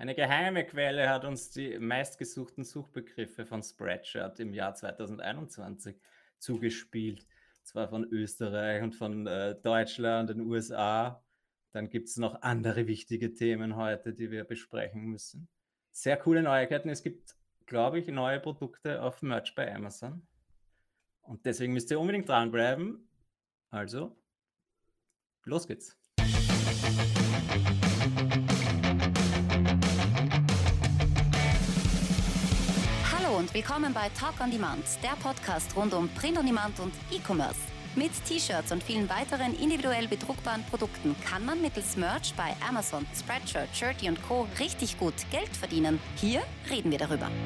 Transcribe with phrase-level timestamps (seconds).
[0.00, 6.00] Eine geheime Quelle hat uns die meistgesuchten Suchbegriffe von Spreadshirt im Jahr 2021
[6.38, 7.26] zugespielt.
[7.64, 11.22] Zwar von Österreich und von äh, Deutschland, den USA.
[11.72, 15.50] Dann gibt es noch andere wichtige Themen heute, die wir besprechen müssen.
[15.90, 16.88] Sehr coole Neuigkeiten.
[16.88, 17.36] Es gibt,
[17.66, 20.26] glaube ich, neue Produkte auf Merch bei Amazon.
[21.20, 23.06] Und deswegen müsst ihr unbedingt dranbleiben.
[23.68, 24.16] Also,
[25.44, 25.99] los geht's.
[33.60, 37.60] Willkommen bei Talk on Demand, der Podcast rund um Print on Demand und E-Commerce.
[37.94, 43.68] Mit T-Shirts und vielen weiteren individuell bedruckbaren Produkten kann man mittels Merch bei Amazon, Spreadshirt,
[43.76, 44.48] Shirty und Co.
[44.58, 46.00] richtig gut Geld verdienen.
[46.16, 47.30] Hier reden wir darüber.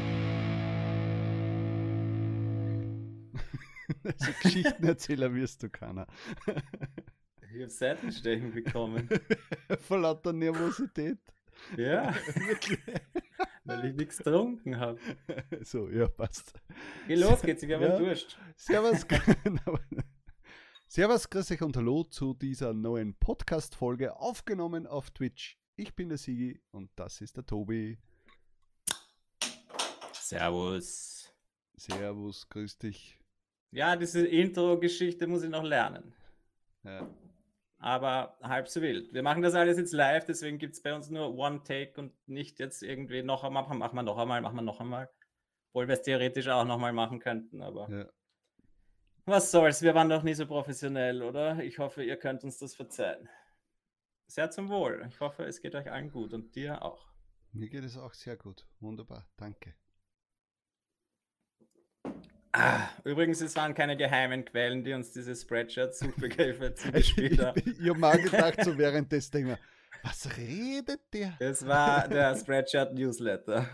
[4.04, 6.06] Also Geschichtenerzähler wirst du keiner.
[7.52, 9.08] Ich habe Seitenstechen bekommen.
[9.80, 11.18] Vor lauter Nervosität.
[11.76, 12.14] Ja,
[13.64, 14.98] weil ich nichts getrunken habe.
[15.62, 16.54] So, ja, passt.
[17.08, 17.98] Geh los geht's, ich habe Ja.
[17.98, 18.38] Durst.
[18.56, 19.06] Servus,
[20.88, 25.58] Servus, grüß euch und hallo zu dieser neuen Podcast-Folge, aufgenommen auf Twitch.
[25.76, 27.98] Ich bin der Sigi und das ist der Tobi.
[30.12, 31.32] Servus.
[31.76, 33.18] Servus, grüß dich.
[33.72, 36.14] Ja, diese Intro-Geschichte muss ich noch lernen.
[36.84, 37.08] Ja,
[37.84, 39.12] Aber halb so wild.
[39.12, 42.14] Wir machen das alles jetzt live, deswegen gibt es bei uns nur One Take und
[42.26, 45.10] nicht jetzt irgendwie noch einmal, machen wir noch einmal, machen wir noch einmal.
[45.68, 48.06] Obwohl wir es theoretisch auch noch mal machen könnten, aber ja.
[49.26, 51.62] was soll's, wir waren doch nie so professionell, oder?
[51.62, 53.28] Ich hoffe, ihr könnt uns das verzeihen.
[54.28, 55.04] Sehr zum Wohl.
[55.10, 57.12] Ich hoffe, es geht euch allen gut und dir auch.
[57.52, 58.66] Mir geht es auch sehr gut.
[58.80, 59.74] Wunderbar, danke.
[62.56, 67.60] Ah, übrigens, es waren keine geheimen Quellen, die uns diese Spreadshirt-Suchbegriffe zugespielt haben.
[67.64, 69.58] ich ich habe mal gedacht, so während des Thema,
[70.04, 71.34] was redet der?
[71.40, 73.66] Es war der Spreadshirt-Newsletter.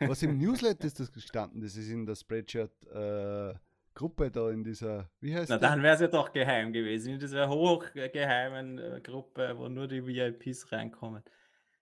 [0.00, 1.62] Was im Newsletter ist das gestanden?
[1.62, 5.70] Das ist in der Spreadshirt-Gruppe da in dieser, wie heißt Na, das?
[5.70, 10.06] dann wäre es ja doch geheim gewesen, in dieser hochgeheimen äh, Gruppe, wo nur die
[10.06, 11.22] VIPs reinkommen.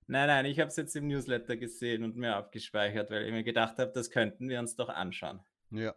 [0.06, 3.44] Nein, nein, ich habe es jetzt im Newsletter gesehen und mir abgespeichert, weil ich mir
[3.44, 5.40] gedacht habe, das könnten wir uns doch anschauen.
[5.70, 5.94] Ja.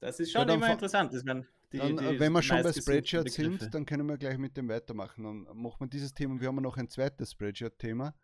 [0.00, 1.12] Das ist Ja, schon dann immer interessant.
[1.12, 4.16] Dass man die, Dann, die äh, wenn wir schon bei Spreadshirt sind, dann können wir
[4.18, 5.24] gleich mit dem weitermachen.
[5.24, 6.40] Dann machen wir dieses Thema.
[6.40, 8.14] Wir haben noch ein zweites Spreadshirt-Thema,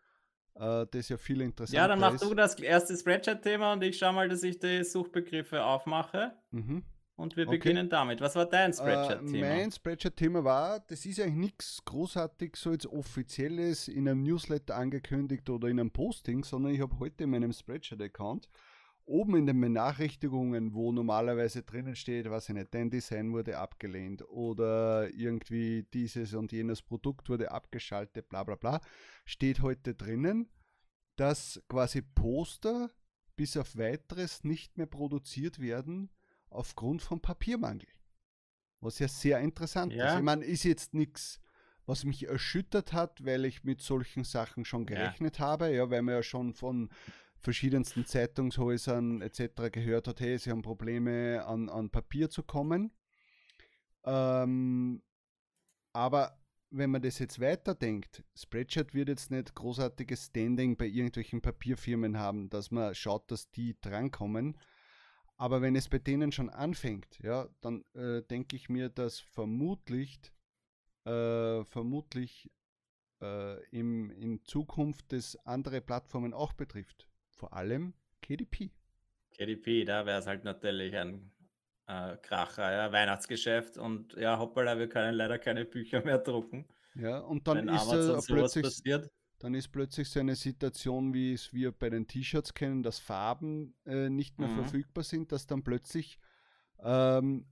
[0.54, 2.22] äh, das ja viel interessanter Ja, dann mach ist.
[2.22, 6.84] du das erste Spreadshirt-Thema und ich schau mal, dass ich die Suchbegriffe aufmache Mhm.
[7.22, 7.58] Und wir Okay.
[7.58, 8.20] beginnen damit.
[8.20, 9.48] Was war dein Äh, Spreadshirt-Thema?
[9.48, 15.48] mein Spreadshirt-Thema war, das ist eigentlich nichts großartig so jetzt offizielles in einem Newsletter angekündigt
[15.48, 18.48] oder in einem Posting, sondern ich habe heute in meinem Spreadshirt-Account
[19.04, 24.22] oben in den Benachrichtigungen, wo normalerweise drinnen steht, was ich nicht, dein Design wurde abgelehnt
[24.28, 28.80] oder irgendwie dieses und jenes Produkt wurde abgeschaltet, bla bla bla,
[29.24, 30.48] steht heute drinnen,
[31.16, 32.90] dass quasi Poster
[33.36, 36.10] bis auf weiteres nicht mehr produziert werden
[36.54, 37.88] aufgrund von Papiermangel.
[38.80, 40.06] Was ja sehr interessant Ja.
[40.12, 40.16] ist.
[40.18, 41.40] Ich meine, ist jetzt nichts,
[41.86, 44.94] was mich erschüttert hat, weil ich mit solchen Sachen schon Ja.
[44.96, 46.90] gerechnet habe, ja, weil man ja schon von
[47.38, 49.70] verschiedensten Zeitungshäusern etc.
[49.70, 52.92] gehört hat, hey, sie haben Probleme an, an Papier zu kommen.
[54.04, 55.02] Ähm,
[55.92, 56.38] aber
[56.70, 62.48] wenn man das jetzt weiterdenkt, Spreadshirt wird jetzt nicht großartiges Standing bei irgendwelchen Papierfirmen haben,
[62.48, 64.58] dass man schaut, dass die drankommen.
[65.42, 70.20] Aber wenn es bei denen schon anfängt, ja, dann äh, denke ich mir, dass vermutlich,
[71.04, 72.48] äh, vermutlich
[73.20, 77.08] äh, im, in Zukunft das andere Plattformen auch betrifft.
[77.32, 78.70] Vor allem KDP.
[79.32, 81.32] KDP, da wäre es halt natürlich ein
[81.88, 86.68] äh, Kracher, ja, Weihnachtsgeschäft und ja, hoppala, wir können leider keine Bücher mehr drucken.
[86.94, 89.10] Ja, und dann wenn ist Amazon äh, sowas plötzlich passiert.
[89.42, 93.74] Dann ist plötzlich so eine Situation, wie es wir bei den T-Shirts kennen, dass Farben
[93.86, 94.54] äh, nicht mehr Mhm.
[94.54, 96.18] verfügbar sind, dass dann plötzlich
[96.80, 97.46] ähm,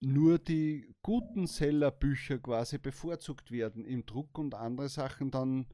[0.00, 5.66] nur die guten Sellerbücher quasi bevorzugt werden im Druck und andere Sachen dann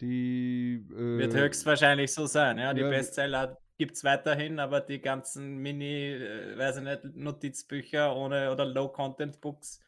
[0.00, 2.72] die äh, Wird höchstwahrscheinlich so sein, ja.
[2.74, 8.14] Die ja, Bestseller gibt es weiterhin, aber die ganzen Mini, äh, weiß ich nicht, Notizbücher
[8.16, 9.80] ohne oder Low-Content-Books,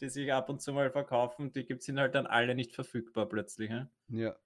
[0.00, 3.28] die sich ab und zu mal verkaufen, die gibt sind halt dann alle nicht verfügbar
[3.28, 3.70] plötzlich.
[3.70, 3.88] Ja?
[4.08, 4.36] ja,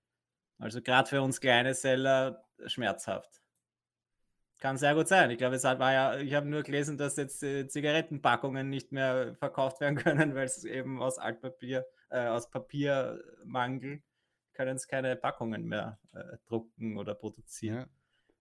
[0.60, 3.40] Also gerade für uns kleine Seller schmerzhaft.
[4.58, 5.30] Kann sehr gut sein.
[5.30, 8.92] Ich glaube, es hat- war ja, ich habe nur gelesen, dass jetzt äh, Zigarettenpackungen nicht
[8.92, 9.96] mehr verkauft werden
[10.30, 14.02] können, weil es eben aus Altpapier, äh, aus Papiermangel
[14.52, 17.76] können es keine Packungen mehr äh, drucken oder produzieren.
[17.76, 17.86] ja.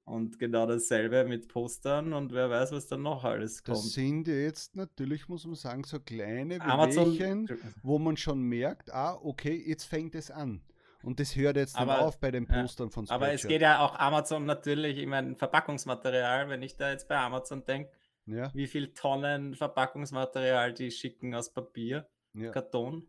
[0.04, 3.92] Und genau dasselbe mit Postern und wer weiß, was dann noch alles Das kommt.
[3.92, 7.48] sind ja jetzt natürlich, muss man sagen, so kleine Wehwehchen,
[7.84, 10.64] wo man schon merkt, ah, okay, jetzt fängt es an.
[11.04, 12.62] Und das hört jetzt Aber- auf bei den ja.
[12.62, 13.50] Postern von Aber es Spreadshirt.
[13.50, 17.92] geht ja auch Amazon natürlich, ich meine, Verpackungsmaterial, wenn ich da jetzt bei Amazon denke,
[18.26, 22.52] Ja, wie viel Tonnen Verpackungsmaterial die schicken aus Papier, ja.
[22.52, 23.08] Karton.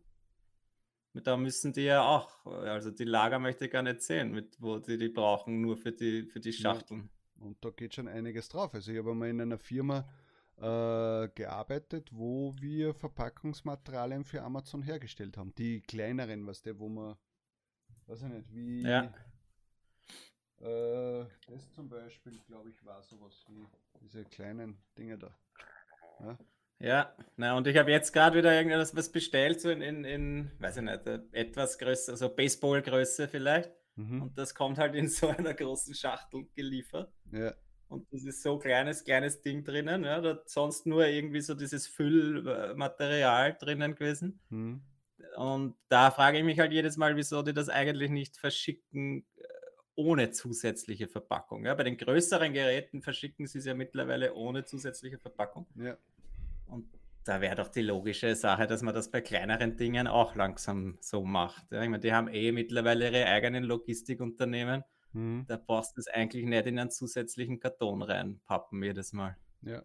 [1.13, 4.79] Da müssen die ja auch, also die Lager möchte ich gar nicht sehen, mit, wo
[4.79, 6.55] die die brauchen, nur für die, für die Ja.
[6.73, 7.09] Schachteln.
[7.37, 8.73] Und da geht schon einiges drauf.
[8.73, 10.07] Also ich habe mal in einer Firma
[10.57, 15.53] äh, gearbeitet, wo wir Verpackungsmaterialien für Amazon hergestellt haben.
[15.55, 17.15] Die kleineren, was der, wo man,
[18.11, 19.13] weiß ich nicht, wie Ja.
[20.59, 23.67] äh, das zum Beispiel, glaube ich, war sowas wie
[24.01, 25.35] diese kleinen Dinge da.
[26.19, 26.37] Ja,
[26.79, 30.51] Ja, na und ich habe jetzt gerade wieder irgendwas was bestellt, so in, in, in,
[30.59, 33.71] weiß ich nicht, etwas größer, so Baseballgröße vielleicht.
[33.95, 34.21] mhm.
[34.23, 37.13] Und das kommt halt in so einer großen Schachtel geliefert.
[37.31, 37.53] ja,
[37.87, 40.03] Und das ist so kleines, kleines Ding drinnen.
[40.05, 44.39] Ja, da sonst nur irgendwie so dieses Füllmaterial drinnen gewesen.
[44.49, 44.81] mhm.
[45.37, 49.43] Und da frage ich mich halt jedes Mal, wieso die das eigentlich nicht verschicken äh,
[49.95, 51.65] ohne zusätzliche Verpackung.
[51.65, 55.67] Ja, bei den größeren Geräten verschicken sie es ja mittlerweile ohne zusätzliche Verpackung.
[55.75, 55.97] ja.
[56.67, 56.87] Und
[57.23, 61.23] da wäre doch die logische Sache, dass man das bei kleineren Dingen auch langsam so
[61.23, 61.71] macht.
[61.71, 64.83] Ja, ich meine, die haben eh mittlerweile ihre eigenen Logistikunternehmen.
[65.13, 65.45] Mhm.
[65.47, 69.37] Da brauchst du es eigentlich nicht in einen zusätzlichen Karton reinpappen jedes Mal.
[69.61, 69.83] ja.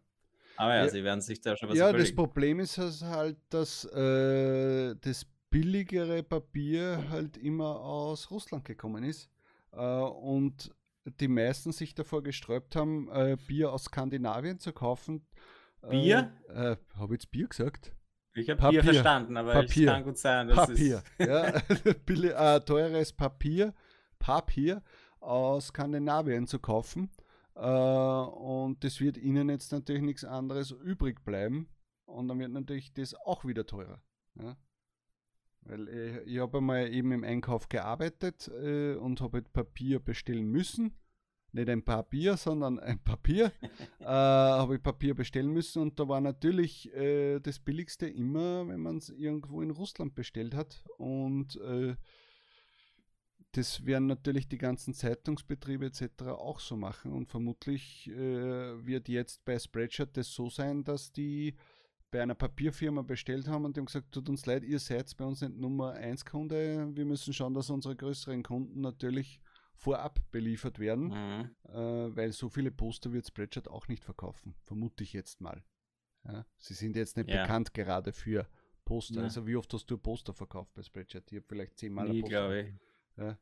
[0.59, 0.89] Aber ja, Ja.
[0.89, 2.17] sie werden sich da schon was Ja, das überlegen.
[2.17, 9.31] Problem ist halt, dass äh, das billigere Papier halt immer aus Russland gekommen ist
[9.73, 10.71] äh, und
[11.19, 15.27] die meisten sich davor gesträubt haben, äh, Bier aus Skandinavien zu kaufen.
[15.89, 16.31] Bier?
[16.51, 17.95] Äh, äh, Habe ich jetzt Bier gesagt?
[18.35, 18.69] Ich habe.
[18.69, 19.89] Bier verstanden, aber Papier.
[19.89, 21.03] es kann gut sein, dass Papier.
[21.17, 23.73] es ja, äh, teures Papier,
[24.19, 24.83] Papier
[25.21, 27.11] aus Skandinavien zu kaufen.
[27.55, 31.71] Äh, und das wird ihnen jetzt natürlich nichts anderes übrig bleiben.
[32.05, 34.03] Und dann wird natürlich das auch wieder teurer.
[34.35, 34.55] Ja?
[35.69, 40.47] Weil ich, ich habe einmal eben im Einkauf gearbeitet äh, und habe halt Papier bestellen
[40.47, 40.95] müssen.
[41.53, 43.53] Nicht ein Papier, sondern ein Papier.
[44.01, 48.81] äh, habe ich Papier bestellen müssen und da war natürlich äh, das Billigste immer, wenn
[48.81, 50.85] man es irgendwo in Russland bestellt hat.
[50.99, 51.97] Und äh,
[53.53, 56.25] das werden natürlich die ganzen Zeitungsbetriebe etc.
[56.29, 57.13] auch so machen.
[57.13, 61.57] Und vermutlich äh, wird jetzt bei Spreadshirt das so sein, dass die
[62.17, 65.25] bei einer Papierfirma bestellt haben und die haben gesagt, tut uns leid, ihr seid bei
[65.27, 66.89] uns nicht Nummer 1 Kunde.
[66.97, 69.39] Wir müssen schauen, dass unsere größeren Kunden natürlich
[69.75, 71.51] vorab beliefert werden, Mhm.
[71.69, 74.55] äh, weil so viele Poster wird Spreadshirt auch nicht verkaufen.
[74.63, 75.63] Vermute ich jetzt mal.
[76.25, 77.43] Ja, sie sind jetzt nicht Ja.
[77.43, 78.49] bekannt gerade für
[78.87, 79.17] Poster.
[79.17, 79.25] Ja.
[79.25, 81.31] Also wie oft hast du Poster verkauft bei Spreadshirt?
[81.31, 82.75] Ich habe vielleicht zehnmal Nie, glaube ich.
[83.19, 83.39] Ja.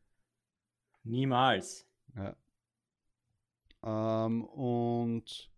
[1.05, 1.87] Niemals.
[2.17, 2.37] Ja.
[3.85, 5.53] Ähm, und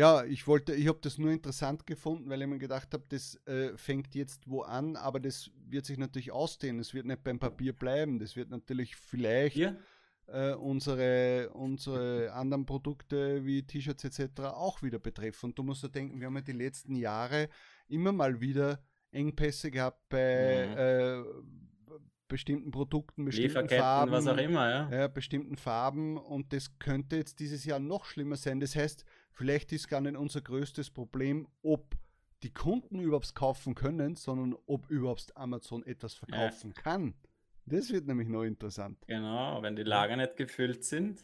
[0.00, 3.34] ja, ich wollte, ich habe das nur interessant gefunden, weil ich mir gedacht habe, das
[3.46, 6.80] äh, fängt jetzt wo an, aber das wird sich natürlich ausdehnen.
[6.80, 8.18] Es wird nicht beim Papier bleiben.
[8.18, 9.76] Das wird natürlich vielleicht Hier?
[10.26, 14.40] äh, unsere, unsere anderen Produkte wie T-Shirts etc.
[14.54, 15.46] auch wieder betreffen.
[15.50, 17.50] Und du musst ja denken, wir haben ja die letzten Jahre
[17.86, 18.82] immer mal wieder
[19.12, 20.78] Engpässe gehabt bei Mhm.
[20.78, 21.69] äh,
[22.30, 24.90] bestimmten Produkten, bestimmten Farben was auch immer, ja.
[24.90, 28.60] ja, bestimmten Farben und das könnte jetzt dieses Jahr noch schlimmer sein.
[28.60, 31.94] Das heißt, vielleicht ist gar nicht unser größtes Problem, ob
[32.42, 37.14] die Kunden überhaupt kaufen können, sondern ob überhaupt Amazon etwas verkaufen kann.
[37.66, 38.96] Das wird nämlich noch interessant.
[39.06, 41.22] Genau, wenn die Lager nicht gefüllt sind.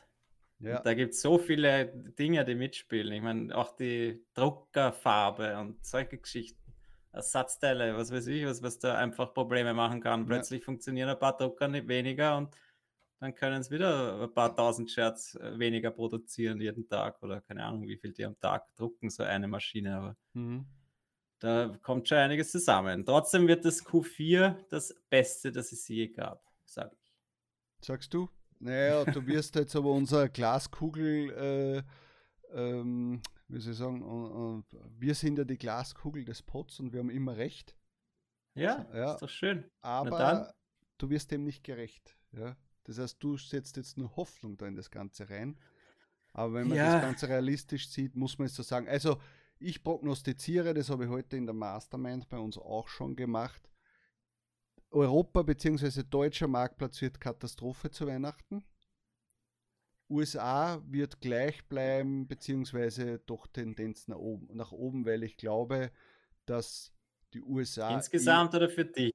[0.59, 1.87] Ja, Da gibt es so viele
[2.19, 3.13] Dinge, die mitspielen.
[3.13, 6.66] Ich meine, auch die Druckerfarbe und solche Geschichten.
[7.17, 10.21] Ersatzteile, was weiß ich, was, was da einfach Probleme machen kann.
[10.21, 10.27] Ja.
[10.27, 12.57] Plötzlich funktionieren ein paar Drucker nicht weniger und
[13.19, 17.65] dann können es wieder ein paar tausend Shirts äh, weniger produzieren jeden Tag oder keine
[17.65, 19.97] Ahnung, wie viel die am Tag drucken, so eine Maschine.
[19.97, 20.67] Aber mhm.
[21.39, 23.05] da kommt schon einiges zusammen.
[23.07, 27.15] Trotzdem wird das Q4 das Beste, das es je gab, sage ich.
[27.87, 28.29] sagst du?
[28.59, 31.85] Naja, du wirst jetzt aber unsere Glaskugel,
[32.53, 34.65] äh, ähm, wie soll ich sagen, und, und
[34.99, 37.77] wir sind ja die Glaskugel des Pots und wir haben immer recht.
[38.55, 39.13] Ja, Ja.
[39.15, 39.71] ist doch schön.
[39.83, 40.51] aber dann.
[40.99, 42.17] du wirst dem nicht gerecht.
[42.33, 42.57] Ja?
[42.85, 45.59] Das heißt, du setzt jetzt nur Hoffnung da in das Ganze rein.
[46.33, 46.93] Aber wenn man Ja.
[46.95, 48.89] das Ganze realistisch sieht, muss man es so sagen.
[48.89, 49.21] Also,
[49.59, 53.71] ich prognostiziere, das habe ich heute in der Mastermind bei uns auch schon gemacht.
[54.91, 56.03] Europa bzw.
[56.05, 58.65] deutscher Marktplatz wird Katastrophe zu Weihnachten.
[60.09, 65.91] USA wird gleich bleiben, beziehungsweise doch Tendenz nach oben, nach oben, weil ich glaube,
[66.45, 66.93] dass
[67.35, 69.13] die USA Insgesamt oder für dich?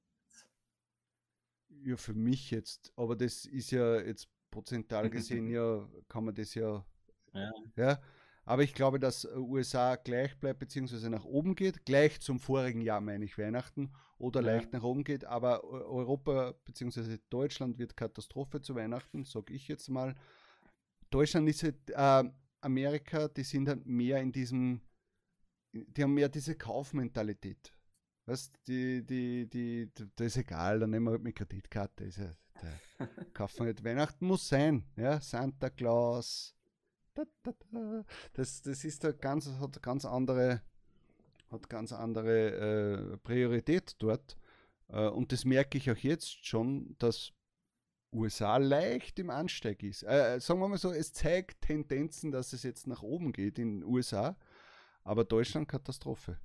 [1.84, 6.54] ja, für mich jetzt, aber das ist ja jetzt prozentual gesehen, ja, kann man das
[6.54, 6.84] ja,
[7.32, 7.50] Ja.
[7.76, 8.02] ja,
[8.44, 11.84] Aber ich glaube, dass USA gleich bleibt, beziehungsweise nach oben geht.
[11.84, 13.92] Gleich zum vorigen Jahr, meine ich, Weihnachten.
[14.18, 14.46] Oder ja.
[14.52, 15.24] leicht nach oben geht.
[15.24, 20.14] Aber Europa, beziehungsweise Deutschland wird Katastrophe zu Weihnachten, sage ich jetzt mal.
[21.12, 24.80] Deutschland ist halt, äh, Amerika, die sind halt mehr in diesem,
[25.72, 27.72] die haben mehr diese Kaufmentalität.
[28.26, 32.04] Weißt die, die, die, das ist egal, dann nehmen wir halt mit Kreditkarte.
[32.04, 32.30] Ist ja,
[32.62, 36.54] der, kaufen halt Weihnachten muss sein, ja, Santa Claus.
[37.14, 38.04] Da, da, da.
[38.32, 40.62] Das, das ist da ganz, hat ganz andere,
[41.50, 44.36] hat ganz andere äh, Priorität dort.
[44.88, 47.32] Äh, und das merke ich auch jetzt schon, dass
[48.12, 50.02] USA leicht im Ansteig ist.
[50.02, 53.80] Äh, sagen wir mal so, es zeigt Tendenzen, dass es jetzt nach oben geht in
[53.80, 54.36] den USA,
[55.02, 56.38] aber Deutschland Katastrophe.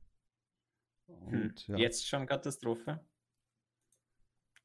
[1.08, 1.42] Hm.
[1.42, 1.78] Und, ja.
[1.78, 3.00] Jetzt schon Katastrophe?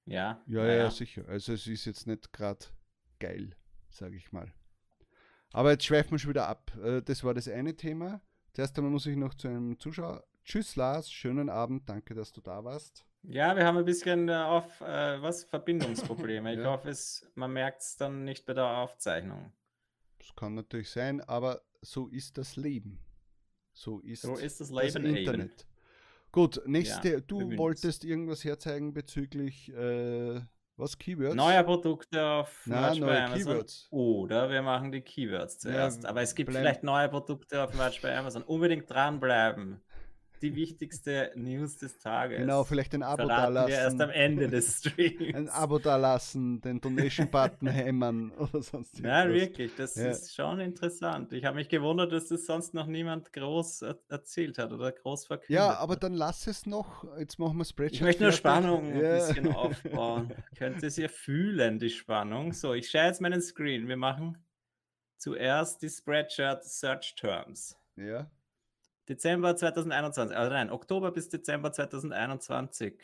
[0.05, 0.43] Ja.
[0.47, 1.29] Ja, ja, ja, sicher.
[1.29, 2.67] Also es ist jetzt nicht gerade
[3.21, 3.57] geil,
[3.91, 4.53] sage ich mal.
[5.53, 6.73] Aber jetzt schweifen wir schon wieder ab.
[6.83, 8.21] Äh, das war das eine Thema.
[8.53, 10.25] Zuerst einmal muss ich noch zu einem Zuschauer.
[10.45, 13.05] Tschüss Lars, schönen Abend, danke, dass du da warst.
[13.25, 16.53] Ja, wir haben ein bisschen äh, auf äh, was Verbindungsprobleme.
[16.53, 16.71] Ich ja.
[16.71, 19.53] hoffe, es, man merkt es dann nicht bei der Aufzeichnung.
[20.19, 22.99] Das kann natürlich sein, aber so ist das Leben.
[23.73, 25.53] So ist, so ist das Leben das Internet.
[25.53, 25.71] Eben.
[26.33, 30.41] Gut, nächste, ja, du wolltest irgendwas herzeigen bezüglich äh,
[30.77, 31.35] was Keywords?
[31.35, 33.45] Neue Produkte auf Merch neue bei Amazon.
[33.45, 33.89] Keywords.
[33.91, 36.03] Oder wir machen die Keywords zuerst.
[36.03, 38.43] Ja, Aber es gibt vielleicht neue Produkte auf Merch bei Amazon.
[38.43, 39.83] Unbedingt dranbleiben
[40.43, 42.39] die wichtigste News des Tages.
[42.39, 43.69] Genau, vielleicht ein Abo da lassen.
[43.69, 45.35] Wir erst am Ende des Streams.
[45.35, 49.01] Ein Abo da lassen, den Donation-Button hämmern oder sonst irgendwas.
[49.03, 50.11] Nein, wirklich, das ja.
[50.11, 51.33] ist schon interessant.
[51.33, 55.51] Ich habe mich gewundert, dass das sonst noch niemand groß erzählt hat oder groß verkündet
[55.51, 57.05] Ja, aber dann lass es noch.
[57.19, 58.01] Jetzt machen wir Spreadsheet.
[58.01, 59.13] Ich möchte nur Spannung ja.
[59.13, 60.33] ein bisschen aufbauen.
[60.57, 62.53] Könnt ihr fühlen, die Spannung.
[62.53, 63.89] So, ich schaue jetzt meinen Screen.
[63.89, 64.39] Wir machen
[65.19, 67.77] zuerst die Spreadshirt Search Terms.
[67.97, 68.29] Ja.
[69.13, 72.99] Dezember 2021, also nein, Oktober bis Dezember 2021.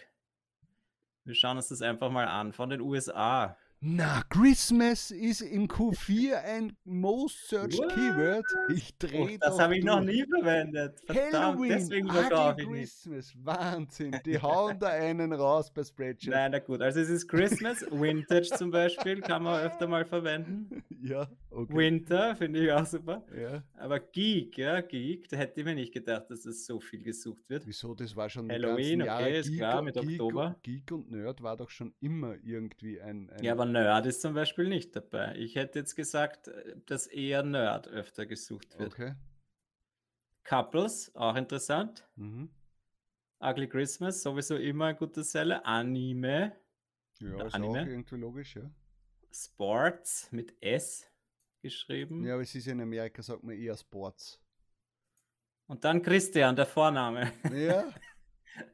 [1.24, 3.58] Wir schauen uns das einfach mal an von den USA.
[3.80, 7.94] Na, Christmas ist im Q4 ein Most Searched What?
[7.94, 8.44] Keyword.
[8.74, 10.98] Ich drehe oh, Das habe ich noch nie verwendet.
[11.06, 13.34] Verdammt, Halloween, deswegen Ugly Christmas.
[13.34, 13.46] Nicht.
[13.46, 14.16] Wahnsinn.
[14.26, 16.30] Die hauen da einen raus bei Spreadsheet.
[16.30, 16.82] Nein, na gut.
[16.82, 20.82] Also es ist Christmas, Vintage zum Beispiel, kann man öfter mal verwenden.
[21.00, 21.76] Ja, okay.
[21.76, 23.24] Winter finde ich auch super.
[23.32, 23.62] Ja.
[23.76, 27.48] Aber Geek, ja, Geek, da hätte ich mir nicht gedacht, dass es so viel gesucht
[27.48, 27.64] wird.
[27.64, 27.94] Wieso?
[27.94, 30.56] Das war schon Halloween, okay, ist Geek klar, mit Geek, Oktober.
[30.64, 34.34] Geek und Nerd war doch schon immer irgendwie ein, ein ja, aber Nerd ist zum
[34.34, 35.34] Beispiel nicht dabei.
[35.36, 36.50] Ich hätte jetzt gesagt,
[36.86, 38.92] dass eher Nerd öfter gesucht wird.
[38.92, 39.14] Okay.
[40.44, 42.08] Couples, auch interessant.
[42.16, 42.50] Mhm.
[43.40, 45.64] Ugly Christmas, sowieso immer ein guter Seller.
[45.64, 46.56] Anime.
[47.20, 47.82] Ja, ist Anime.
[47.82, 48.70] auch irgendwie logisch, ja.
[49.30, 51.06] Sports mit S
[51.60, 52.24] geschrieben.
[52.24, 54.40] Ja, aber es ist in Amerika, sagt man eher Sports.
[55.66, 57.32] Und dann Christian, der Vorname.
[57.52, 57.84] Ja.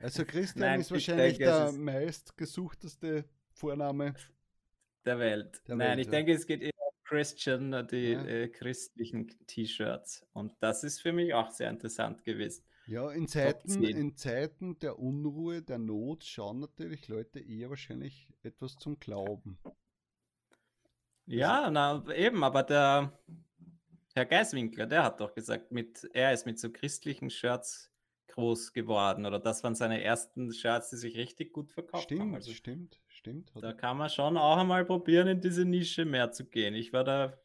[0.00, 4.14] Also Christian Nein, ist wahrscheinlich denke, der meistgesuchteste Vorname
[5.04, 5.62] der Welt.
[5.68, 6.10] Der Nein, Welt, ich ja.
[6.12, 8.24] denke, es geht eher um Christian, die ja.
[8.24, 10.26] äh, christlichen T-Shirts.
[10.32, 12.64] Und das ist für mich auch sehr interessant gewesen.
[12.86, 18.76] Ja, in Zeiten, in Zeiten der Unruhe, der Not schauen natürlich Leute eher wahrscheinlich etwas
[18.76, 19.58] zum Glauben.
[21.24, 23.18] Ja, na, eben, aber der
[24.14, 27.90] Herr Geiswinkler, der hat doch gesagt, mit, er ist mit so christlichen Shirts
[28.28, 32.34] groß geworden oder das waren seine ersten Shirts, die sich richtig gut verkauft stimmt, haben.
[32.34, 33.50] Also, stimmt, stimmt.
[33.54, 36.74] Da kann man schon auch einmal probieren, in diese Nische mehr zu gehen.
[36.74, 37.38] Ich war da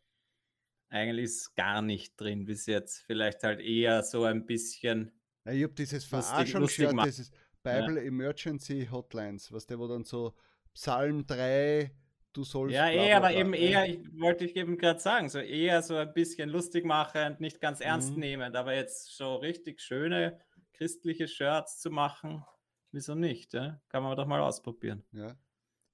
[0.90, 3.04] eigentlich gar nicht drin bis jetzt.
[3.06, 5.12] Vielleicht halt eher so ein bisschen.
[5.46, 7.32] Ja, ich habe dieses Verarschungsshirt, dieses
[7.64, 8.04] Bible ja.
[8.04, 10.34] Emergency Hotlines, was der, wo dann so
[10.74, 11.92] Psalm 3
[12.34, 12.76] du sollst.
[12.76, 16.14] Ja, eher, aber eben eher, ich wollte ich eben gerade sagen, so eher so ein
[16.14, 18.20] bisschen lustig machend, nicht ganz ernst mhm.
[18.20, 20.40] nehmend, aber jetzt so richtig schöne
[20.74, 22.44] christliche Shirts zu machen,
[22.92, 23.54] wieso nicht?
[23.54, 23.82] Ja?
[23.90, 25.04] Kann man doch mal ausprobieren.
[25.12, 25.36] Ja.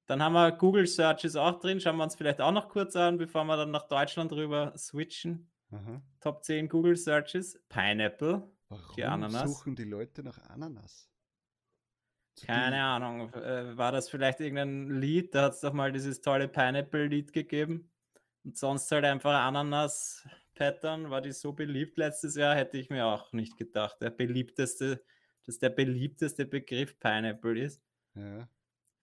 [0.07, 3.17] Dann haben wir Google Searches auch drin, schauen wir uns vielleicht auch noch kurz an,
[3.17, 5.49] bevor wir dann nach Deutschland rüber switchen.
[5.71, 6.01] Aha.
[6.19, 9.51] Top 10 Google Searches, Pineapple, Warum die Ananas.
[9.51, 11.09] suchen die Leute nach Ananas?
[12.45, 13.33] Keine Ahnung.
[13.33, 15.33] Äh, war das vielleicht irgendein Lied?
[15.33, 17.91] Da hat es doch mal dieses tolle Pineapple-Lied gegeben.
[18.43, 21.09] Und sonst halt einfach Ananas-Pattern.
[21.09, 22.55] War die so beliebt letztes Jahr?
[22.55, 23.97] Hätte ich mir auch nicht gedacht.
[24.01, 25.01] Der beliebteste,
[25.45, 27.81] dass der beliebteste Begriff Pineapple ist.
[28.15, 28.47] Ja.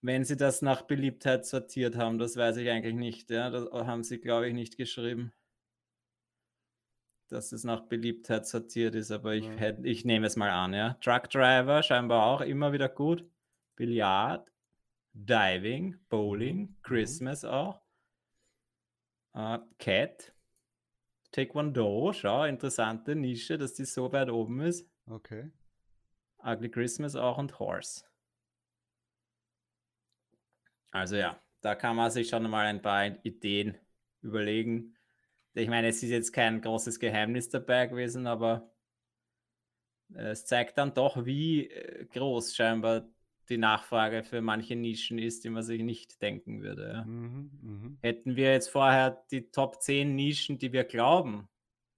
[0.03, 3.29] Wenn sie das nach Beliebtheit sortiert haben, das weiß ich eigentlich nicht.
[3.29, 3.49] Ja?
[3.49, 5.31] Das haben sie, glaube ich, nicht geschrieben.
[7.29, 9.73] Dass es nach Beliebtheit sortiert ist, aber ich, ja.
[9.81, 10.73] ich nehme es mal an.
[10.73, 10.95] Ja?
[10.95, 13.25] Truck Driver scheinbar auch immer wieder gut.
[13.77, 14.51] Billard,
[15.13, 16.75] Diving, Bowling, mhm.
[16.83, 17.79] Christmas auch.
[19.33, 20.33] Uh, Cat,
[21.31, 24.85] Taekwondo, schau, interessante Nische, dass die so weit oben ist.
[25.07, 25.49] Okay.
[26.43, 28.03] Ugly Christmas auch und Horse.
[30.93, 33.77] Also ja, da kann man sich schon mal ein paar Ideen
[34.21, 34.95] überlegen.
[35.55, 38.71] Ich meine, es ist jetzt kein großes Geheimnis dabei gewesen, aber
[40.13, 43.09] es zeigt dann doch, wie äh, groß scheinbar
[43.49, 46.93] die Nachfrage für manche Nischen ist, die man sich nicht denken würde.
[46.93, 47.03] Ja.
[47.05, 47.97] Mhm, mhm.
[48.01, 51.49] Hätten wir jetzt vorher die Top 10 Nischen, die wir glauben,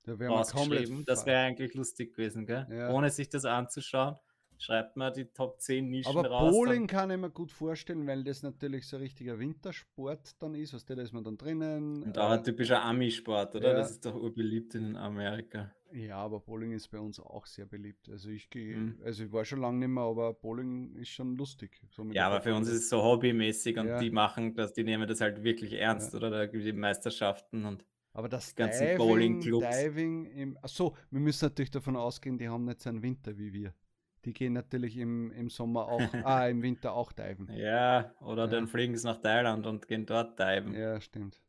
[0.04, 0.30] Da komplett.
[0.30, 2.48] rausgeschrieben, das wäre eigentlich lustig gewesen?
[2.48, 2.90] Ja.
[2.92, 4.16] ohne sich das anzuschauen.
[4.58, 6.52] Schreibt man die Top 10 Nischen Aber raus.
[6.52, 10.74] Bowling kann ich mir gut vorstellen, weil das natürlich so ein richtiger Wintersport dann ist.
[10.74, 12.04] Was da ist man dann drinnen.
[12.04, 13.70] Und auch ein typischer Ami-Sport, oder?
[13.70, 13.74] ja.
[13.76, 15.72] Das ist doch urbeliebt in Amerika.
[15.92, 18.10] Ja, aber Bowling ist bei uns auch sehr beliebt.
[18.10, 19.00] Also ich gehe, Mhm.
[19.04, 21.80] also ich war schon lange nicht mehr, aber Bowling ist schon lustig.
[21.92, 24.00] So Ja, der aber für uns ist es so hobbymäßig und Ja.
[24.00, 26.30] die machen das, die nehmen das halt wirklich ernst, oder?
[26.30, 29.68] Da gibt es die Meisterschaften und Aber das ganzen Diving, Bowling-Clubs.
[29.70, 30.58] Diving im.
[30.62, 33.74] Achso, wir müssen natürlich davon ausgehen, die haben nicht so einen Winter wie wir.
[34.26, 37.48] Die gehen natürlich im, im Sommer auch, ah, im Winter auch diven.
[37.54, 38.48] ja, oder Ja.
[38.52, 40.74] dann fliegen sie nach Thailand und gehen dort diven.
[40.74, 41.40] Ja, stimmt.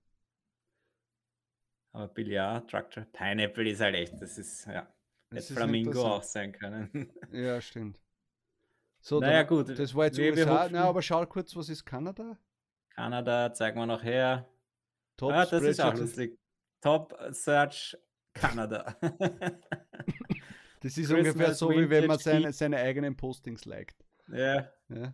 [1.92, 4.86] Aber Billard, Tractor, Pineapple ist halt echt, das ist, ja,
[5.30, 7.10] Das hätte Flamingo auch sein können.
[7.32, 7.98] Ja, stimmt.
[9.00, 10.68] So, Naja, dann- gut, Das war jetzt wir- USA.
[10.70, 12.36] Na, aber schau kurz, was ist Kanada?
[12.90, 14.46] Kanada, zeigen wir noch her.
[15.16, 16.38] Top ah, das ist auch lustig.
[16.82, 17.96] Top Search
[18.34, 18.94] Kanada.
[20.86, 23.96] Das ist Christmas, ungefähr so, wie wenn man seine, seine eigenen Postings liked.
[24.32, 25.12] ja, Ja.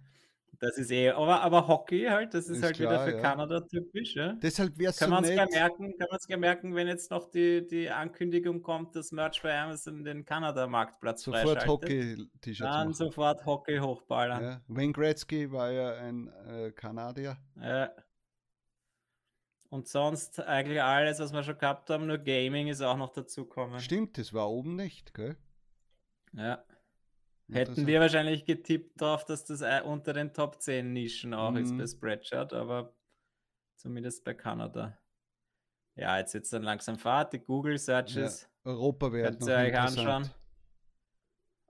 [0.60, 3.22] das ist eh, aber, aber Hockey halt, das ist, Ist halt klar, wieder für ja.
[3.22, 4.34] Kanada typisch, ja.
[4.34, 5.34] Deshalb wäre es so nett.
[5.50, 9.40] merken, können wir uns gleich merken, wenn jetzt noch die, die Ankündigung kommt, dass Merch
[9.42, 11.66] bei Amazon den Kanada-Marktplatz Sofort.
[11.66, 12.94] Hockey-T-Shirts Dann machen.
[12.94, 14.42] sofort Hockey hochballern.
[14.44, 14.60] Ja.
[14.68, 17.38] Wayne Gretzky war ja ein äh, Kanadier.
[17.60, 17.90] Ja.
[19.70, 23.80] Und sonst eigentlich alles, was wir schon gehabt haben, nur Gaming ist auch noch dazukommen.
[23.80, 25.34] Stimmt, das war oben nicht, gell?
[26.32, 26.64] Ja.
[27.50, 31.72] Hätten wir wahrscheinlich getippt drauf, dass das äh, unter den Top 10 Nischen auch ist
[31.72, 31.78] Mhm.
[31.78, 32.94] bei Spreadshirt, aber
[33.76, 34.96] zumindest bei Kanada.
[35.94, 38.48] Ja, jetzt jetzt dann langsam Fahrt, die Google Searches.
[38.64, 40.30] Europa wäre Könnt ihr euch anschauen.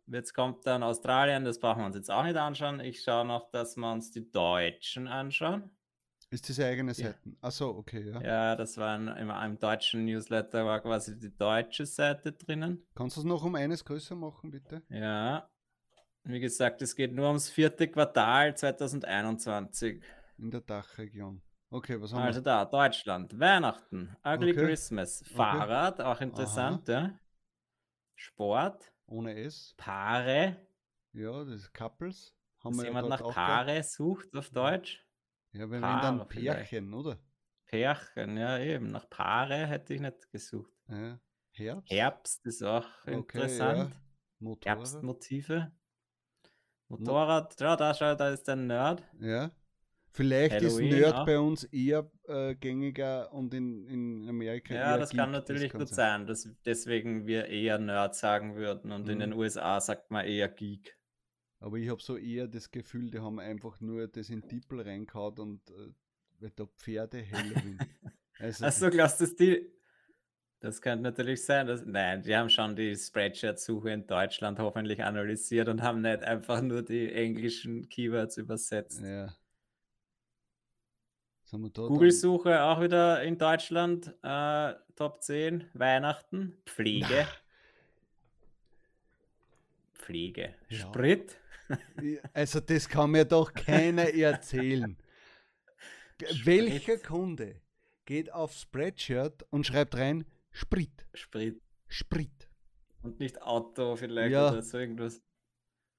[0.07, 2.81] Jetzt kommt dann Australien, das brauchen wir uns jetzt auch nicht anschauen.
[2.81, 5.71] Ich schaue noch, dass wir uns die Deutschen anschauen.
[6.33, 7.09] Ist diese eigene Ja.
[7.09, 7.37] Seiten?
[7.43, 8.21] Achso, okay, ja.
[8.23, 12.87] Ja, das war in, im, im deutschen Newsletter, war quasi die deutsche Seite drinnen.
[12.95, 14.83] Kannst du es noch um eines größer machen, bitte?
[14.89, 15.47] Ja,
[16.25, 20.03] wie gesagt, es geht nur ums vierte Quartal 2021.
[20.39, 21.43] In der Dachregion.
[21.69, 22.45] Okay, was haben Also wir?
[22.45, 24.67] da, Deutschland, Weihnachten, Ugly Okay.
[24.67, 27.19] Christmas, Fahrrad, auch interessant, ja.
[28.15, 29.75] Sport, Ohne S.
[29.77, 30.57] Paare,
[31.13, 32.35] Ja, das ist Couples.
[32.65, 35.05] Haben dass ja jemand nach Paare sucht auf Deutsch.
[35.53, 36.71] Ja, wenn wir Paare dann vielleicht.
[36.71, 37.19] Pärchen, oder?
[37.67, 40.73] Pärchen, ja eben, nach Paare hätte ich nicht gesucht.
[40.89, 41.21] Ja.
[41.53, 41.91] Herbst?
[41.93, 43.93] Herbst ist auch Okay, interessant.
[43.95, 44.01] ja.
[44.39, 44.79] Motorrad.
[44.79, 45.73] Herbstmotive.
[46.89, 49.03] Motorrad, ja, da schau, da ist der Nerd.
[49.21, 49.51] Ja.
[50.15, 51.25] Vielleicht Halloween ist Nerd auch.
[51.27, 55.89] bei uns eher äh, gängiger und in, in Amerika Ja, das kann natürlich kann gut
[55.89, 59.21] sein, dass deswegen wir eher Nerd sagen würden und in Mhm.
[59.21, 60.99] den USA sagt man eher Geek.
[61.63, 65.39] Aber ich habe so eher das Gefühl, die haben einfach nur das in Tippel reingehauen
[65.39, 65.61] und
[66.41, 67.79] äh, da Pferde Halloween.
[68.41, 69.71] also, Achso, glaubst du, die.
[70.59, 71.87] Das könnte natürlich sein, dass.
[71.87, 76.83] Nein, die haben schon die Spreadshirt-Suche in Deutschland hoffentlich analysiert und haben nicht einfach nur
[76.83, 79.01] die englischen Keywords übersetzt.
[79.01, 79.33] Ja.
[81.53, 84.13] Google-Suche auch wieder in Deutschland.
[84.23, 85.69] Äh, Top 10.
[85.75, 86.57] Weihnachten.
[86.67, 87.29] Pflege.
[89.95, 90.55] Pflege.
[90.69, 90.79] Ja.
[90.79, 91.39] Sprit.
[92.35, 94.97] Also das kann mir doch keiner erzählen.
[96.45, 96.99] Welcher.
[96.99, 97.61] Kunde
[98.05, 101.61] geht auf Spreadshirt und schreibt rein Sprit, Sprit.
[101.89, 102.49] Sprit
[103.03, 104.51] Und nicht Auto vielleicht Ja.
[104.53, 105.23] oder so irgendwas.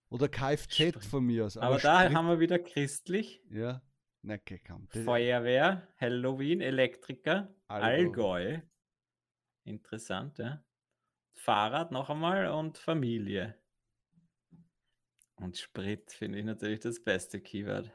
[0.10, 1.06] oder Kfz Sprit.
[1.06, 1.58] von mir aus.
[1.58, 3.42] Aber, da Sprit, haben wir wieder christlich.
[3.50, 3.82] ja,
[4.22, 4.88] na okay, komm.
[4.90, 7.88] Feuerwehr, Halloween, Elektriker, Allgäu.
[7.88, 8.62] Allgäu.
[9.66, 10.64] Interessant, ja.
[11.34, 13.58] Fahrrad noch einmal und Familie.
[15.44, 17.92] Und Sprit finde ich natürlich das beste Keyword.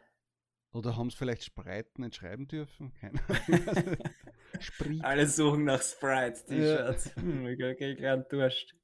[0.72, 2.92] Oder haben es vielleicht Spreiten nicht schreiben dürfen?
[3.00, 3.96] Keine Ahnung.
[4.61, 5.02] Sprit.
[5.04, 7.14] Alle suchen nach Sprite-T-Shirts.
[7.16, 8.74] Hm, ich kriege Durst.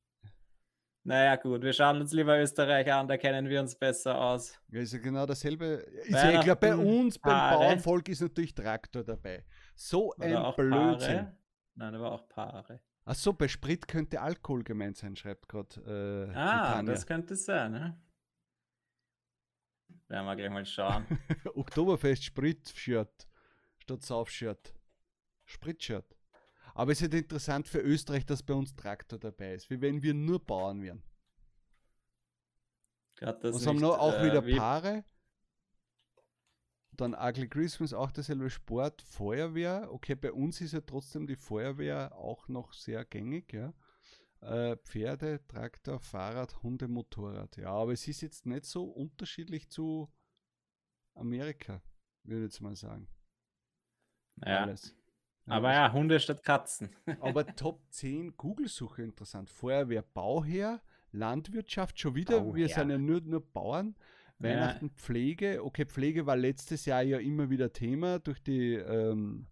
[1.07, 4.59] Naja, gut, wir schauen uns lieber Österreich an, da kennen wir uns besser aus.
[4.69, 5.67] Ja, ist ja genau dasselbe.
[6.05, 7.59] Ist ja, ich glaube, bei Weihnachten, uns beim Paare.
[7.59, 9.45] Bauernvolk ist natürlich Traktor dabei.
[9.75, 11.17] So ein Oder Blödsinn.
[11.17, 11.37] Paare.
[11.75, 12.81] Nein, aber auch Paare.
[13.05, 16.93] Achso, bei Sprit könnte Alkohol gemeint sein, schreibt gerade äh, Ah, die Tanja.
[16.93, 18.03] das könnte sein, ne?
[20.09, 21.07] Werden wir gleich mal schauen.
[21.55, 23.29] Oktoberfest Sprit-Shirt
[23.79, 24.75] statt Sauf-Shirt.
[25.45, 26.17] Sprit-Shirt.
[26.75, 30.03] Aber es ist halt interessant für Österreich, dass bei uns Traktor dabei ist, wie wenn
[30.03, 31.03] wir nur Bauern wären.
[33.21, 35.05] Was haben noch auch äh, wieder Paare?
[36.93, 39.89] Dann Ugly Christmas, auch derselbe Sport, Feuerwehr.
[39.91, 43.73] Okay, bei uns ist ja trotzdem die Feuerwehr auch noch sehr gängig, ja.
[44.45, 47.57] Äh, Pferde, Traktor, Fahrrad, Hunde, Motorrad.
[47.57, 50.13] Ja, aber es ist jetzt nicht so unterschiedlich zu
[51.15, 51.83] Amerika,
[52.25, 53.09] würde ich jetzt mal sagen.
[54.45, 54.65] Ja.
[54.65, 54.95] Alles.
[55.47, 56.91] Aber ja, Hunde statt Katzen.
[57.21, 59.49] aber Top 10 Google-Suche interessant.
[59.49, 62.55] Feuerwehr, Bauherr, Landwirtschaft, schon wieder, Bauherr.
[62.55, 63.97] wir sind ja nur, nur Bauern.
[64.39, 64.93] Weihnachten, ja.
[64.97, 65.65] Pflege.
[65.65, 69.47] Okay, Pflege war letztes Jahr ja immer wieder Thema durch die ähm,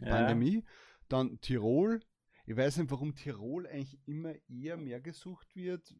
[0.00, 0.08] ja.
[0.08, 0.64] Pandemie.
[1.08, 2.00] Dann Tirol.
[2.46, 5.94] Ich weiß nicht, warum Tirol eigentlich immer eher mehr gesucht wird.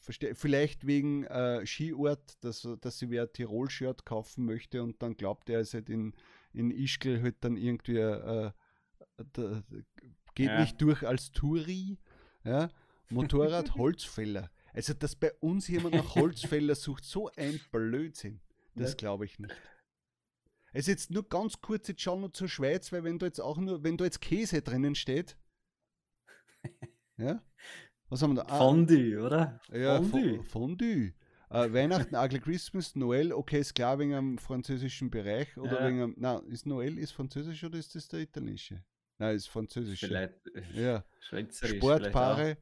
[0.00, 5.48] Verste Vielleicht wegen äh, Skiort, dass, dass sie wer Tirol-Shirt kaufen möchte und dann glaubt
[5.50, 6.14] er, es halt in,
[6.52, 8.50] in Ischgl halt dann irgendwie äh,
[9.32, 9.62] da,
[10.34, 10.60] geht ja.
[10.60, 11.98] nicht durch als Touri.
[12.44, 12.70] Ja?
[13.10, 14.50] Motorrad Holzfäller.
[14.72, 18.40] Also, dass bei uns jemand nach Holzfäller sucht, so ein Blödsinn.
[18.74, 19.54] Das glaube ich nicht.
[20.72, 23.58] Also jetzt nur ganz kurz, jetzt schauen wir zur Schweiz, weil wenn da jetzt auch
[23.58, 25.36] nur, wenn da jetzt Käse drinnen steht,
[27.16, 27.42] ja,
[28.08, 28.52] was haben wir da?
[28.52, 29.60] Ah, Fondue, oder?
[29.72, 30.42] Ja, Fondue.
[30.44, 31.12] Fondue.
[31.50, 35.86] Äh, Weihnachten, Ugly Christmas, Noel, okay, ist klar wegen am französischen Bereich oder ja.
[35.86, 38.82] wegen am, na, ist Noel ist französisch oder ist das der italienische?
[39.18, 40.00] Nein, ist französisch.
[40.00, 40.34] Vielleicht.
[40.72, 41.04] Ja.
[41.20, 42.58] Sportpaare,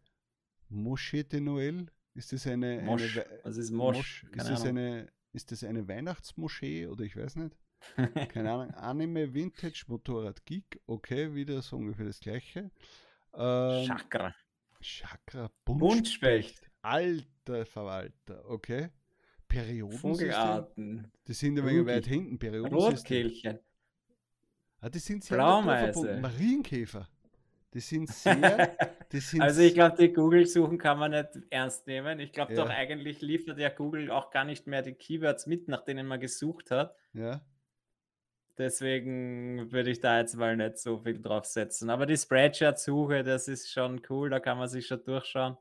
[0.69, 3.17] Moschee de Noel, ist das eine, Mosch.
[3.17, 3.97] eine Was ist Mosch?
[3.97, 4.27] Mosch.
[4.37, 7.57] Ist, das eine, ist das eine Weihnachtsmoschee oder ich weiß nicht?
[8.29, 8.71] Keine Ahnung.
[8.75, 10.81] Anime, Vintage, Motorrad, Geek.
[10.87, 12.71] Okay, wieder so ungefähr das gleiche.
[13.35, 14.35] Ähm, Chakra.
[14.81, 16.71] Chakra, Buntspecht.
[16.83, 18.90] Alter Verwalter, okay.
[19.49, 20.11] Periodensystem.
[20.11, 21.12] Vogelarten.
[21.27, 22.38] Die sind ein wenig weit hinten.
[22.38, 23.27] Periodensystem.
[23.27, 23.59] Rotkehlchen.
[24.81, 26.18] Ah, die sind sehr Blaumeise.
[26.21, 27.09] Marienkäfer.
[27.75, 28.77] Die sind sehr.
[29.12, 32.18] Die sind also ich glaube, die Google-Suchen kann man nicht ernst nehmen.
[32.18, 32.64] Ich glaube ja.
[32.64, 36.18] doch, eigentlich liefert ja Google auch gar nicht mehr die Keywords mit, nach denen man
[36.18, 36.97] gesucht hat.
[37.12, 37.42] Ja.
[38.59, 41.88] Deswegen würde ich da jetzt mal nicht so viel drauf setzen.
[41.91, 45.57] Aber die Spreadshirt-Suche, das ist schon cool, da kann man sich schon durchschauen.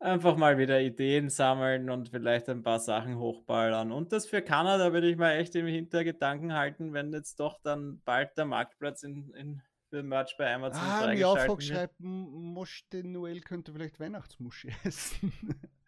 [0.00, 3.90] Einfach mal wieder Ideen sammeln und vielleicht ein paar Sachen hochballern.
[3.90, 8.00] Und das für Kanada würde ich mal echt im Hintergedanken halten, wenn jetzt doch dann
[8.04, 9.60] bald der Marktplatz in, in
[9.90, 11.50] für Merch bei Amazon ah, freigeschalten wird.
[11.50, 15.32] aufschreiben, Mosch Noel könnte vielleicht Weihnachtsmuschi essen.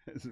[0.06, 0.30] also,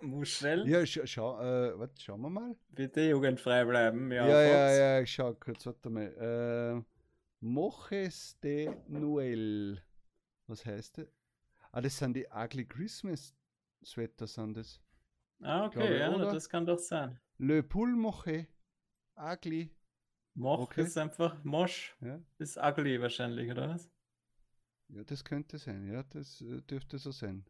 [0.00, 0.68] Muschel?
[0.68, 2.56] Ja, scha schau, äh, warte, schauen wir mal.
[2.70, 4.10] Bitte jugendfrei bleiben.
[4.10, 6.82] Ja, ja, ja, ja, ich schau kurz, warte mal.
[6.82, 6.82] Äh,
[7.40, 9.82] Moches de Noel.
[10.46, 11.08] Was heißt das?
[11.72, 13.34] Ah, das sind die Ugly Christmas
[13.84, 14.80] Sweater, sind das.
[15.40, 16.32] Ah, okay, ich, ja, oder?
[16.32, 17.20] das kann doch sein.
[17.38, 18.48] Le Poule Moche.
[19.16, 19.70] Ugly.
[20.34, 20.82] Moch okay.
[20.82, 21.96] ist einfach Mosch.
[22.00, 22.20] Ja.
[22.38, 23.90] Ist ugly wahrscheinlich, oder was?
[24.88, 25.86] Ja, das könnte sein.
[25.86, 27.44] Ja, das äh, dürfte so sein.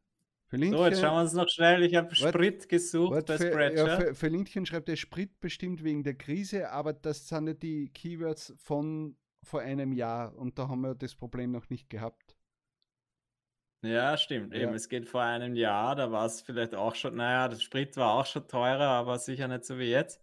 [0.48, 1.82] Verlinkchen, so, jetzt schauen wir uns noch schnell.
[1.82, 4.00] Ich habe Sprit gesucht bei Spreadshirt.
[4.00, 8.54] Ja, Verlinkchen schreibt, der Sprit bestimmt wegen der Krise, aber das sind ja die Keywords
[8.56, 12.36] von vor einem Jahr und da haben wir das Problem noch nicht gehabt.
[13.82, 14.54] Ja, stimmt.
[14.54, 14.62] Ja.
[14.62, 17.96] Eben, es geht vor einem Jahr, da war es vielleicht auch schon, naja, das Sprit
[17.96, 20.20] war auch schon teurer, aber sicher nicht so wie jetzt.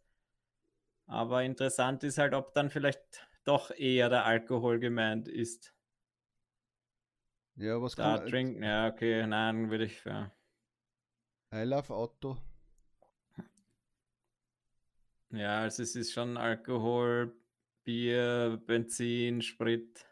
[1.08, 5.75] Aber interessant ist halt, ob dann vielleicht doch eher der Alkohol gemeint ist.
[7.58, 8.63] Ja, was kann trinken?
[8.63, 10.32] Ja, okay, nein, würde ich für.
[11.54, 12.38] I love Auto.
[15.30, 17.34] Ja, also es ist schon Alkohol,
[17.84, 20.06] Bier, Benzin, Sprit.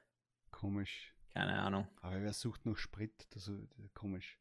[0.52, 1.14] Komisch.
[1.34, 1.88] Keine Ahnung.
[2.02, 3.28] Aber wer sucht noch Sprit?
[3.32, 4.40] Das ist komisch.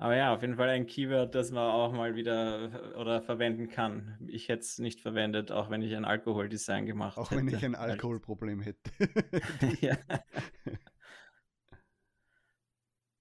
[0.00, 4.16] Aber ja, auf jeden Fall ein Keyword, das man auch mal wieder oder verwenden kann.
[4.28, 7.40] Ich hätte es nicht verwendet, auch wenn ich ein Alkoholdesign gemacht auch hätte.
[7.40, 8.90] Auch wenn ich ein Alkoholproblem hätte.
[9.80, 9.98] ja.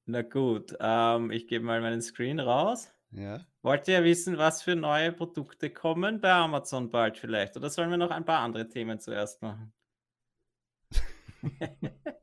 [0.10, 2.90] Na gut, ähm, ich gebe mal meinen Screen raus.
[3.12, 3.46] Ja.
[3.62, 7.58] Wollt ihr wissen, was für neue Produkte kommen bei Amazon bald vielleicht?
[7.58, 9.74] Oder sollen wir noch ein paar andere Themen zuerst machen?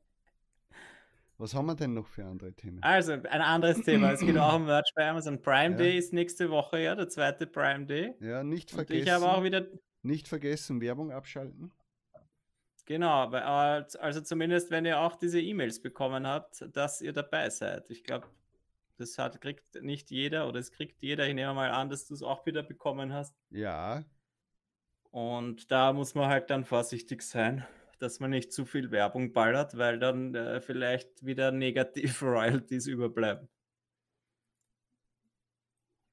[1.37, 2.83] Was haben wir denn noch für andere Themen?
[2.83, 4.13] Also, ein anderes Thema.
[4.13, 5.43] Es geht auch um Merch bei Amazon.
[5.43, 5.77] Prime ja.
[5.77, 8.15] Day ist nächste Woche, ja, der zweite Prime Day.
[8.21, 9.01] Ja, nicht vergessen.
[9.01, 9.67] Und ich habe auch wieder.
[10.03, 11.73] Nicht vergessen, Werbung abschalten.
[12.87, 17.89] Genau, also zumindest, wenn ihr auch diese E-Mails bekommen habt, dass ihr dabei seid.
[17.89, 18.27] Ich glaube,
[18.99, 21.27] das hat, kriegt nicht jeder oder es kriegt jeder.
[21.27, 23.35] Ich nehme mal an, dass du es auch wieder bekommen hast.
[23.51, 24.05] Ja.
[25.11, 27.67] Und da muss man halt dann vorsichtig sein
[27.99, 33.49] dass man nicht zu viel Werbung ballert, weil dann äh, vielleicht wieder negativ Royalties überbleiben.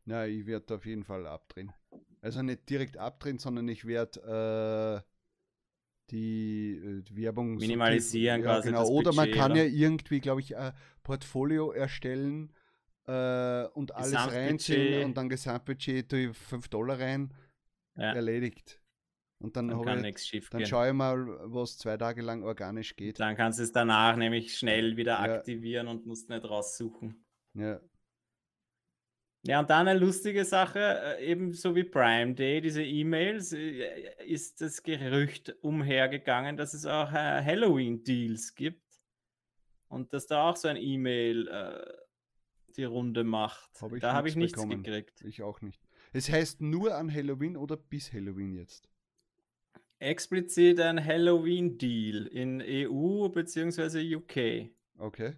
[0.06, 1.72] Na, ich werde auf jeden Fall abdrehen.
[2.22, 5.04] Also nicht direkt abdrehen, sondern ich werde
[6.12, 8.88] die äh, Werbung so Minimalisieren tief- ja, quasi genau.
[8.88, 9.64] Oder man kann oder?
[9.64, 12.52] ja irgendwie, glaube ich, ein Portfolio erstellen
[13.08, 17.34] äh, und alles reinziehen und dann Gesamtbudget tue ich 5 Dollar rein,
[17.96, 18.80] Ja, erledigt.
[19.40, 20.68] Und dann, dann ich, dann gehen.
[20.68, 23.20] schaue ich mal, was zwei Tage lang organisch geht.
[23.20, 25.20] Dann kannst du es danach nämlich schnell wieder Ja.
[25.36, 27.26] aktivieren und musst nicht raussuchen.
[27.56, 27.80] Ja.
[29.44, 34.62] Ja, und dann eine lustige Sache, äh, ebenso wie Prime Day, diese E-Mails, äh, ist
[34.62, 38.86] das Gerücht umhergegangen, dass es auch äh, Halloween-Deals gibt
[39.88, 41.94] und dass da auch so ein E-Mail äh,
[42.78, 43.82] die Runde macht.
[43.82, 44.84] Hab da habe ich nichts nichts bekommen.
[44.84, 45.22] gekriegt.
[45.22, 45.82] Ich auch nicht.
[46.14, 48.90] Es heißt nur an Halloween oder bis Halloween jetzt.
[49.98, 54.16] Explizit ein Halloween-Deal in EU bzw.
[54.16, 54.72] UK.
[54.98, 55.36] Okay.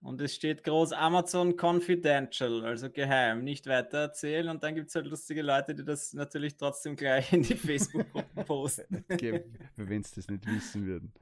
[0.00, 4.48] Und es steht groß Amazon Confidential, also geheim, nicht weiter erzählen.
[4.48, 8.44] Und dann gibt es halt lustige Leute, die das natürlich trotzdem gleich in die Facebook-Gruppen
[8.46, 9.04] posten.
[9.10, 9.44] Okay,
[9.76, 11.12] Wenn sie das nicht wissen würden.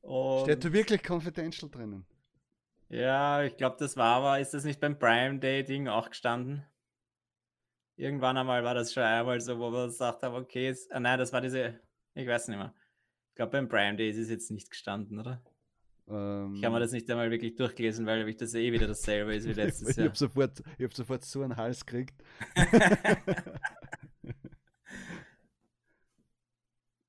[0.00, 2.04] Und Steht da wirklich confidential drinnen?
[2.88, 6.64] ja, ich glaube, das war aber, ist das nicht beim Prime Day-Ding auch gestanden?
[7.96, 11.18] Irgendwann einmal war das schon einmal so, wo wir gesagt haben, okay, es, ah, nein,
[11.18, 11.78] das war diese,
[12.14, 12.74] ich weiß nicht mehr.
[13.30, 15.40] Ich glaube, beim Prime Day ist es jetzt nicht gestanden, oder?
[16.08, 19.34] Ähm, Ich habe mir das nicht einmal wirklich durchgelesen, weil ich das eh wieder dasselbe
[19.34, 20.08] ist wie letztes ich Jahr.
[20.08, 22.14] habe sofort, ich hab sofort so einen Hals gekriegt.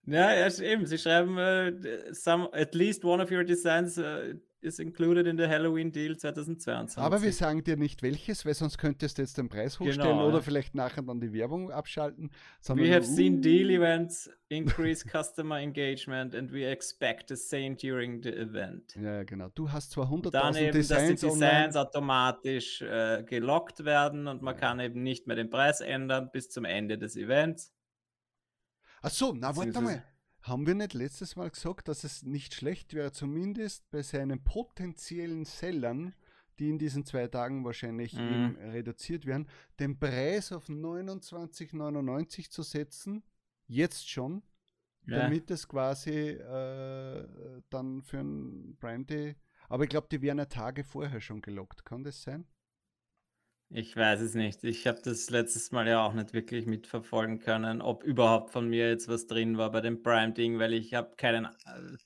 [0.06, 0.86] Ja, ja, eben.
[0.86, 5.46] Sie schreiben, äh, some, at least one of your designs äh, is included in the
[5.48, 6.98] Halloween Deal 2022.
[6.98, 10.28] Aber wir sagen dir nicht welches, weil sonst könntest du jetzt den Preis hochstellen Genau,
[10.28, 10.42] oder ja.
[10.42, 12.32] vielleicht nachher dann die Werbung abschalten.
[12.68, 17.76] We have nur, seen deal uh, events increase customer engagement and we expect the same
[17.76, 18.96] during the event.
[18.96, 19.50] Ja, genau.
[19.54, 21.34] Du hast zwar Dann 100.000 eben, dass die Designs Designs
[21.76, 21.80] online.
[21.80, 24.60] automatisch äh, gelockt werden und man Ja.
[24.60, 27.74] kann eben nicht mehr den Preis ändern bis zum Ende des Events.
[29.02, 30.04] Ach so, na warte mal.
[30.44, 35.46] Haben wir nicht letztes Mal gesagt, dass es nicht schlecht wäre, zumindest bei seinen potenziellen
[35.46, 36.14] Sellern,
[36.60, 38.58] die in diesen zwei Tagen wahrscheinlich Mhm.
[38.58, 39.48] reduziert werden,
[39.80, 43.24] den Preis auf 29,99 zu setzen,
[43.68, 44.44] jetzt schon,
[45.06, 45.18] Ja.
[45.18, 49.36] damit es quasi äh, dann für ein Prime Day.
[49.70, 51.86] Aber ich glaube, die werden ja Tage vorher schon gelockt.
[51.86, 52.46] Kann das sein?
[53.70, 54.64] Ich weiß es nicht.
[54.64, 58.88] Ich habe das letztes Mal ja auch nicht wirklich mitverfolgen können, ob überhaupt von mir
[58.90, 61.98] jetzt was drin war bei dem Prime-Ding, weil ich habe keinen, äh,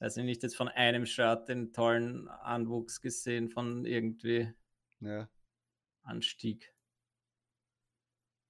[0.00, 4.52] weiß ich nicht, jetzt von einem Shirt den tollen Anwuchs gesehen von irgendwie
[5.00, 5.28] Ja.
[6.02, 6.74] Anstieg.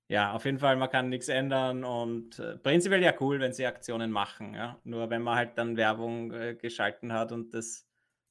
[0.08, 3.64] Ja, auf jeden Fall, man kann nichts ändern und äh, prinzipiell ja cool, wenn sie
[3.66, 4.54] Aktionen machen.
[4.54, 4.80] Ja?
[4.82, 7.86] Nur wenn man halt dann Werbung äh, geschalten hat und das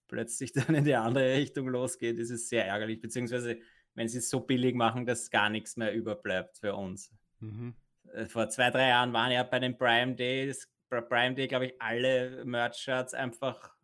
[0.09, 2.99] plötzlich dann in die andere Richtung losgeht, ist es sehr ärgerlich.
[2.99, 3.59] Beziehungsweise,
[3.99, 7.11] wenn sie es so billig machen, dass gar nichts mehr überbleibt für uns.
[7.39, 7.75] Mhm.
[8.13, 11.81] Äh, Vor zwei, drei Jahren waren ja bei den Prime Days, Prime Day, glaube ich,
[11.81, 13.75] alle Merch-Shirts einfach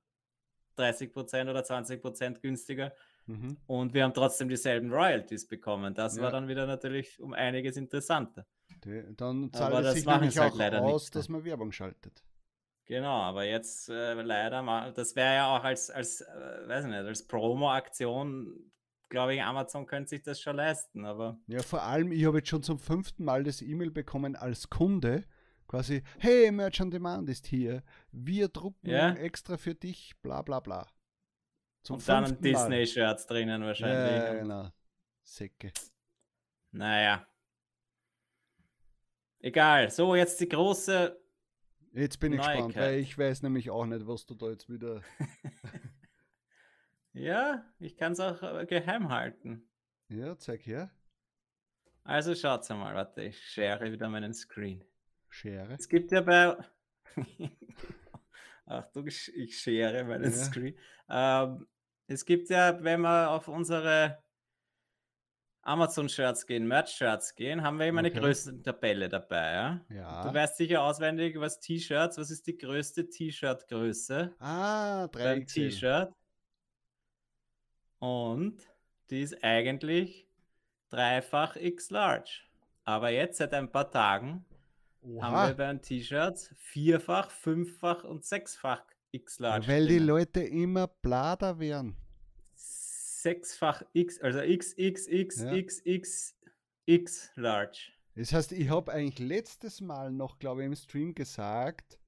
[0.78, 2.94] 30% oder 20% günstiger.
[3.26, 3.58] Mhm.
[3.68, 5.94] Und wir haben trotzdem dieselben Royalties bekommen.
[5.94, 6.24] Das Ja.
[6.24, 8.46] war dann wieder natürlich um einiges interessanter.
[9.18, 11.44] Dann Aber zahlt es das sich machen nämlich halt auch leider aus, nicht, dass man
[11.44, 12.24] Werbung schaltet.
[12.86, 16.92] Genau, aber jetzt äh, leider mal, das wäre ja auch als, als äh, weiß ich
[16.92, 18.72] nicht, als Promo-Aktion,
[19.10, 22.50] glaube ich, Amazon könnte sich das schon leisten, aber Ja, vor allem, ich habe jetzt
[22.50, 25.24] schon zum fünften Mal das E-Mail bekommen als Kunde.
[25.68, 27.84] Quasi, hey, Merch on Demand ist hier.
[28.12, 29.14] Wir drucken Ja.
[29.14, 30.88] extra für dich, bla bla bla.
[31.84, 32.42] Zum und dann ein.
[32.42, 34.24] Disney-Shirts drinnen wahrscheinlich.
[34.24, 34.70] Ja, genau.
[35.24, 35.72] Säcke.
[36.72, 37.26] Naja.
[39.40, 41.20] Egal, so jetzt die große,
[41.94, 42.84] Jetzt bin ich gespannt, Neuigkeit.
[42.84, 45.02] weil ich weiß nämlich auch nicht, was du da jetzt wieder.
[47.16, 49.68] ja, ich kann es auch äh, geheim halten.
[50.10, 50.92] Ja, zeig her.
[52.04, 54.84] Also schaut's einmal, warte, ich share wieder meinen Screen.
[55.30, 55.74] Schere.
[55.74, 56.56] Es gibt ja bei.
[58.68, 60.38] Achtung, ich ich schere meinen Ja.
[60.38, 60.78] Screen.
[61.10, 61.68] Ähm,
[62.08, 64.24] es gibt ja, wenn wir auf unsere
[65.64, 68.12] Amazon-Shirts gehen, Merch-Shirts gehen, haben wir immer Okay.
[68.12, 69.52] eine Größentabelle dabei.
[69.54, 69.86] Ja?
[69.90, 70.28] Ja.
[70.28, 76.14] Du weißt sicher auswendig, was T-Shirts, was ist die größte T-Shirt-Größe Ah, beim 3 T-Shirt?
[78.00, 78.58] Und
[79.10, 80.28] die ist eigentlich
[80.90, 82.42] dreifach X-Large.
[82.84, 84.46] Aber jetzt seit ein paar Tagen
[85.22, 85.54] haben wir Oha.
[85.54, 89.68] bei den T-Shirts vierfach, fünffach und sexfach X-Large.
[89.68, 90.08] Weil die drinnen.
[90.08, 91.98] Leute immer blader werden.
[92.54, 96.36] Sechsfach X, also XXXXXX
[97.36, 97.92] Large.
[98.16, 102.00] Das heißt, ich habe eigentlich letztes Mal noch, glaube ich, im Stream gesagt,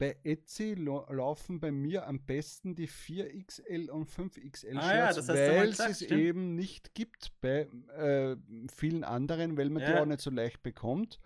[0.00, 5.26] bei Etsy laufen bei mir am besten die 4XL und 5XL Ah ja, Shirts, das
[5.26, 6.20] du mal weil gesagt, es stimmt.
[6.20, 8.36] eben nicht gibt bei äh,
[8.74, 10.00] vielen anderen, weil man die Ja.
[10.00, 11.20] auch nicht so leicht bekommt.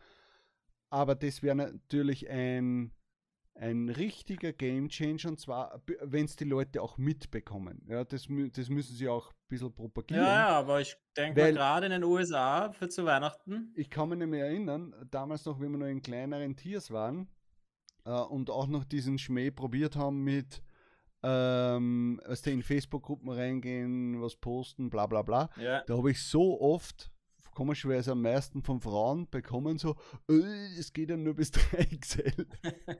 [0.90, 2.90] Aber das wäre natürlich ein
[3.56, 7.86] ein richtiger Game Changer und zwar, wenn es die Leute auch mitbekommen.
[7.88, 10.24] Ja, das, das müssen sie auch ein bisschen propagieren.
[10.24, 13.72] Ja, ja aber ich denke gerade in den USA für zu Weihnachten.
[13.76, 17.28] Ich kann mich nicht mehr erinnern, damals noch, wenn wir noch in kleineren Tiers waren
[18.04, 20.62] äh, und auch noch diesen Schmäh probiert haben mit,
[21.22, 25.50] ähm, als die in Facebook-Gruppen reingehen, was posten, bla bla bla.
[25.56, 25.82] Ja.
[25.84, 27.10] Da habe ich so oft
[27.54, 29.96] komischerweise am meisten von Frauen bekommen, so,
[30.28, 32.46] äh, es geht ja nur bis 3XL.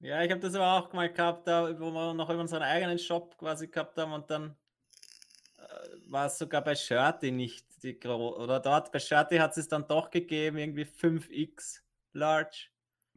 [0.00, 3.36] Ja, ich habe das aber auch mal gehabt, da, wo wir noch unseren eigenen Shop
[3.36, 4.56] quasi gehabt haben und dann
[5.56, 5.62] äh,
[6.06, 10.10] war es sogar bei Shirty nicht die oder dort bei Shirty hat es dann doch
[10.10, 11.80] gegeben, irgendwie 5x
[12.12, 12.68] large.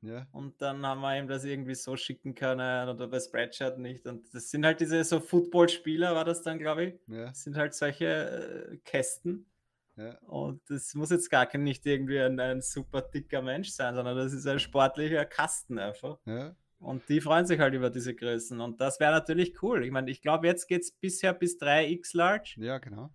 [0.02, 0.28] Ja.
[0.32, 4.08] Und dann haben wir ihm das irgendwie so schicken können oder bei Spreadshirt nicht.
[4.08, 7.00] Und das sind halt diese so Footballspieler, war das dann, glaube ich.
[7.08, 7.26] Ja.
[7.28, 9.46] Das sind halt solche äh, Kästen.
[9.98, 10.18] Ja.
[10.22, 14.18] Und das muss jetzt gar kein nicht irgendwie ein, ein, super dicker Mensch sein, sondern
[14.18, 16.18] das ist ein sportlicher Kasten einfach.
[16.26, 16.56] Ja.
[16.80, 18.60] Und die freuen sich halt über diese Größen.
[18.60, 19.86] Und das wäre natürlich cool.
[19.86, 22.56] Ich meine, ich glaube, jetzt geht es bisher bis 3x Large.
[22.58, 23.14] Ja, genau.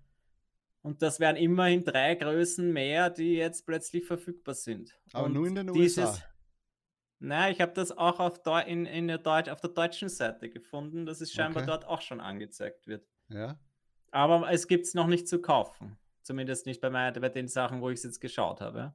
[0.83, 4.97] Und das wären immerhin drei Größen mehr, die jetzt plötzlich verfügbar sind.
[5.13, 6.23] Aber Und nur in den dieses, USA.
[7.19, 10.51] Nein, ich habe das auch auf, Deu in, in der Deutsch, auf der deutschen Seite
[10.51, 11.71] gefunden, dass es scheinbar okay.
[11.71, 13.07] dort auch schon angezeigt wird.
[13.29, 13.59] Ja.
[14.11, 15.97] Aber es gibt es noch nicht zu kaufen.
[16.23, 18.95] Zumindest nicht bei, mein, bei den Sachen, wo ich es jetzt geschaut habe.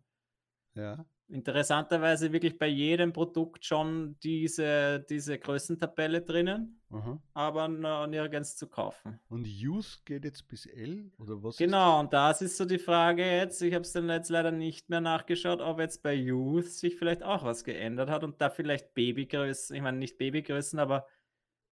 [0.75, 7.21] Ja interessanterweise wirklich bei jedem Produkt schon diese, diese Größentabelle drinnen, Aha.
[7.33, 9.19] aber nirgends zu kaufen.
[9.29, 11.57] Und Youth geht jetzt bis L oder was?
[11.57, 13.61] Genau, und das ist so die Frage jetzt.
[13.61, 17.23] Ich habe es dann jetzt leider nicht mehr nachgeschaut, ob jetzt bei Youth sich vielleicht
[17.23, 21.07] auch was geändert hat und da vielleicht Babygrößen, ich meine nicht Babygrößen, aber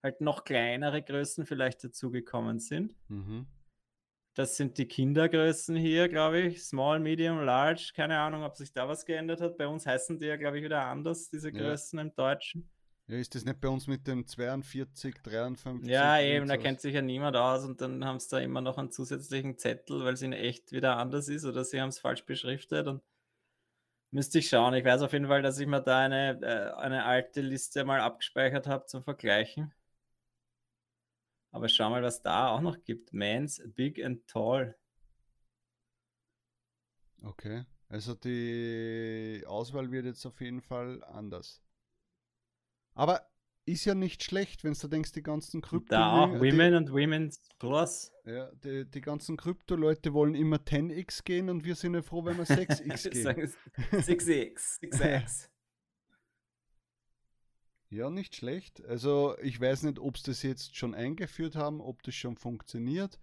[0.01, 2.95] halt noch kleinere Größen vielleicht dazugekommen sind.
[3.10, 3.47] Mhm.
[4.36, 6.63] Das sind die Kindergrößen hier, glaube ich.
[6.63, 7.91] Small, Medium, Large.
[7.93, 9.58] Keine Ahnung, ob sich da was geändert hat.
[9.58, 12.05] Bei uns heißen die ja, glaube ich, wieder anders, diese Größen ja.
[12.05, 12.69] im Deutschen.
[13.09, 15.89] Ja, ist das nicht bei uns mit dem 42, 53?
[15.89, 18.77] Ja, eben, da kennt sich ja niemand aus und dann haben sie da immer noch
[18.77, 22.23] einen zusätzlichen Zettel, weil es in echt wieder anders ist oder sie haben es falsch
[22.25, 23.01] beschriftet und
[24.11, 24.75] müsste ich schauen.
[24.75, 27.99] Ich weiß auf jeden Fall, dass ich mir da eine, äh, eine alte Liste mal
[27.99, 29.73] abgespeichert habe zum Vergleichen.
[31.49, 33.11] Aber schau mal, was da auch noch gibt.
[33.11, 34.77] Mans Big and Tall.
[37.23, 37.65] Okay.
[37.87, 41.63] Also die Auswahl wird jetzt auf jeden Fall anders.
[42.99, 43.21] Aber
[43.65, 45.95] ist ja nicht schlecht, wenn du denkst, die ganzen Krypto.
[45.95, 48.12] Da auch Women die, und Women's Plus.
[48.25, 52.38] Ja, die, die ganzen Krypto-Leute wollen immer 10x gehen und wir sind ja froh, wenn
[52.38, 53.53] wir 6x gehen.
[53.93, 55.47] 6x, 6x.
[57.89, 58.83] Ja, nicht schlecht.
[58.85, 63.17] Also ich weiß nicht, ob sie das jetzt schon eingeführt haben, ob das schon funktioniert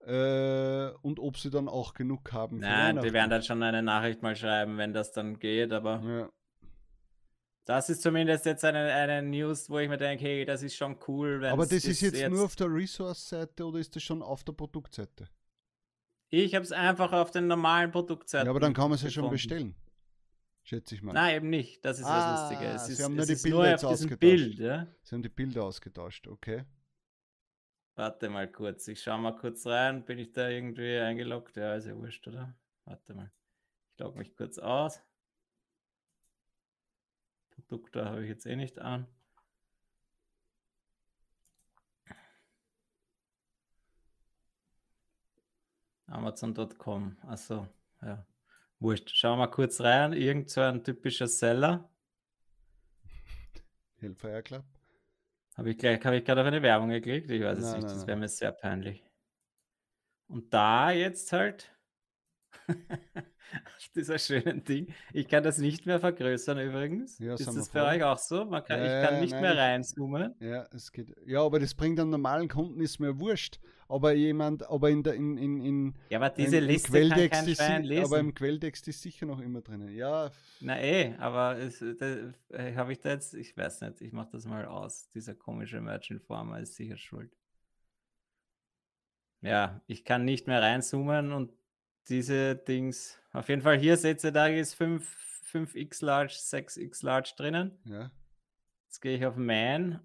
[0.00, 2.58] äh, und ob sie dann auch genug haben.
[2.58, 6.30] Nein, die werden dann schon eine Nachricht mal schreiben, wenn das dann geht, aber ja.
[7.66, 10.96] Das ist zumindest jetzt eine, eine News, wo ich mir denke, hey, das ist schon
[11.06, 11.44] cool.
[11.44, 14.54] Aber das ist jetzt, jetzt nur auf der Resource-Seite oder ist das schon auf der
[14.54, 15.28] Produktseite?
[16.30, 18.46] Ich habe es einfach auf den normalen Produktseiten.
[18.46, 19.76] Ja, aber dann kann man es ja schon bestellen
[20.66, 21.12] schätze ich mal.
[21.12, 21.84] Nein, eben nicht.
[21.84, 22.70] Das ist ah, das Lustige.
[22.72, 24.20] Es Sie ist, haben nur die Bilder nur jetzt ausgetauscht.
[24.20, 24.86] Bild, ja?
[25.02, 26.64] Sie haben die Bilder ausgetauscht, okay.
[27.94, 28.88] Warte mal kurz.
[28.88, 30.04] Ich schaue mal kurz rein.
[30.04, 31.56] Bin ich da irgendwie eingeloggt?
[31.56, 32.54] Ja, ist ja wurscht, oder?
[32.84, 33.32] Warte mal.
[33.92, 35.00] Ich logge mich kurz aus.
[37.68, 39.06] Produkte habe ich jetzt eh nicht an.
[46.06, 47.16] Amazon.com.
[47.22, 47.66] Achso,
[48.02, 48.24] ja.
[48.78, 49.10] Wurscht.
[49.10, 50.12] Schauen wir mal kurz rein.
[50.12, 51.90] Irgend so ein typischer Seller.
[53.96, 54.64] Hellfire Club.
[55.56, 57.30] Habe ich, hab ich gerade auf eine Werbung geklickt?
[57.30, 57.84] Ich weiß es nicht.
[57.84, 59.02] das wäre mir sehr peinlich.
[60.28, 61.74] Und da jetzt halt
[63.94, 64.92] dieser schönen Ding.
[65.12, 67.18] Ich kann das nicht mehr vergrößern übrigens.
[67.18, 68.44] Ja, ist das bei euch auch so?
[68.44, 70.34] Man kann, ja, ich kann nicht nein, mehr reinzoomen.
[70.40, 71.14] Ja, es geht.
[71.26, 73.58] Ja, aber das bringt einem normalen Kunden ist mir wurscht.
[73.88, 77.48] Aber jemand, aber in der in, in, in Ja, aber diese in, Liste kann kein
[77.48, 78.04] Schwein lesen.
[78.04, 79.94] Aber im Quelltext ist sicher noch immer drinnen.
[79.94, 80.30] Ja.
[80.60, 84.64] Na eh, aber äh, habe ich da jetzt, ich weiß nicht, ich mache das mal
[84.64, 85.08] aus.
[85.10, 87.30] Dieser komische Merchant Former ist sicher schuld.
[89.40, 91.52] Ja, ich kann nicht mehr reinzoomen und
[92.08, 93.18] diese Dings.
[93.32, 97.78] Auf jeden Fall hier seht ihr, da ist 5, 5x Large, 6x Large drinnen.
[97.84, 98.10] Ja.
[98.86, 100.00] Jetzt gehe ich auf Man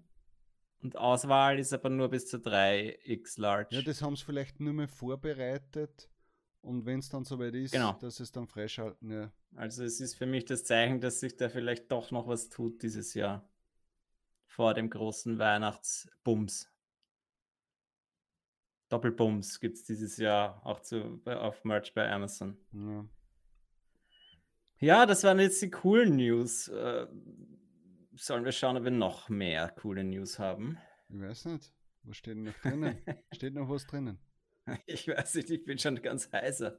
[0.82, 3.74] und Auswahl ist aber nur bis zu 3x Large.
[3.74, 6.08] Ja, das haben sie vielleicht nur mehr vorbereitet
[6.62, 7.92] und wenn es dann soweit ist, genau.
[7.94, 9.10] dass es dann freischalten.
[9.10, 9.32] Ja.
[9.56, 12.82] Also es ist für mich das Zeichen, dass sich da vielleicht doch noch was tut
[12.82, 13.48] dieses Jahr.
[14.46, 16.70] Vor dem großen Weihnachtsbums.
[18.92, 22.58] Doppelbums gibt es dieses Jahr auch zu, auf Merch bei Amazon.
[22.72, 23.08] Ja.
[24.80, 26.68] ja, das waren jetzt die coolen News.
[26.68, 27.06] Äh,
[28.14, 30.76] sollen wir schauen, ob wir noch mehr coole News haben?
[31.08, 31.72] Ich weiß nicht.
[32.02, 32.98] Was steht noch drinnen?
[33.32, 34.18] steht noch was drinnen?
[34.84, 36.78] Ich weiß nicht, ich bin schon ganz heißer.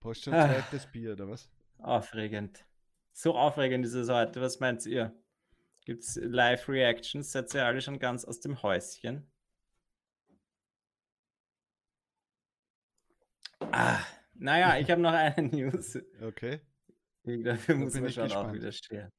[0.00, 1.50] Brauchst du ein zweites Bier, oder was?
[1.78, 2.66] Aufregend.
[3.12, 4.42] So aufregend ist es heute.
[4.42, 5.18] Was meint ihr?
[5.86, 7.32] Gibt es Live-Reactions?
[7.32, 9.32] Seid ihr alle schon ganz aus dem Häuschen?
[13.76, 14.00] Ah,
[14.34, 15.98] naja, ich habe noch eine News.
[16.20, 16.60] Okay.
[17.24, 18.48] Dafür muss man schon gespannt.
[18.48, 19.10] auch wieder stehen.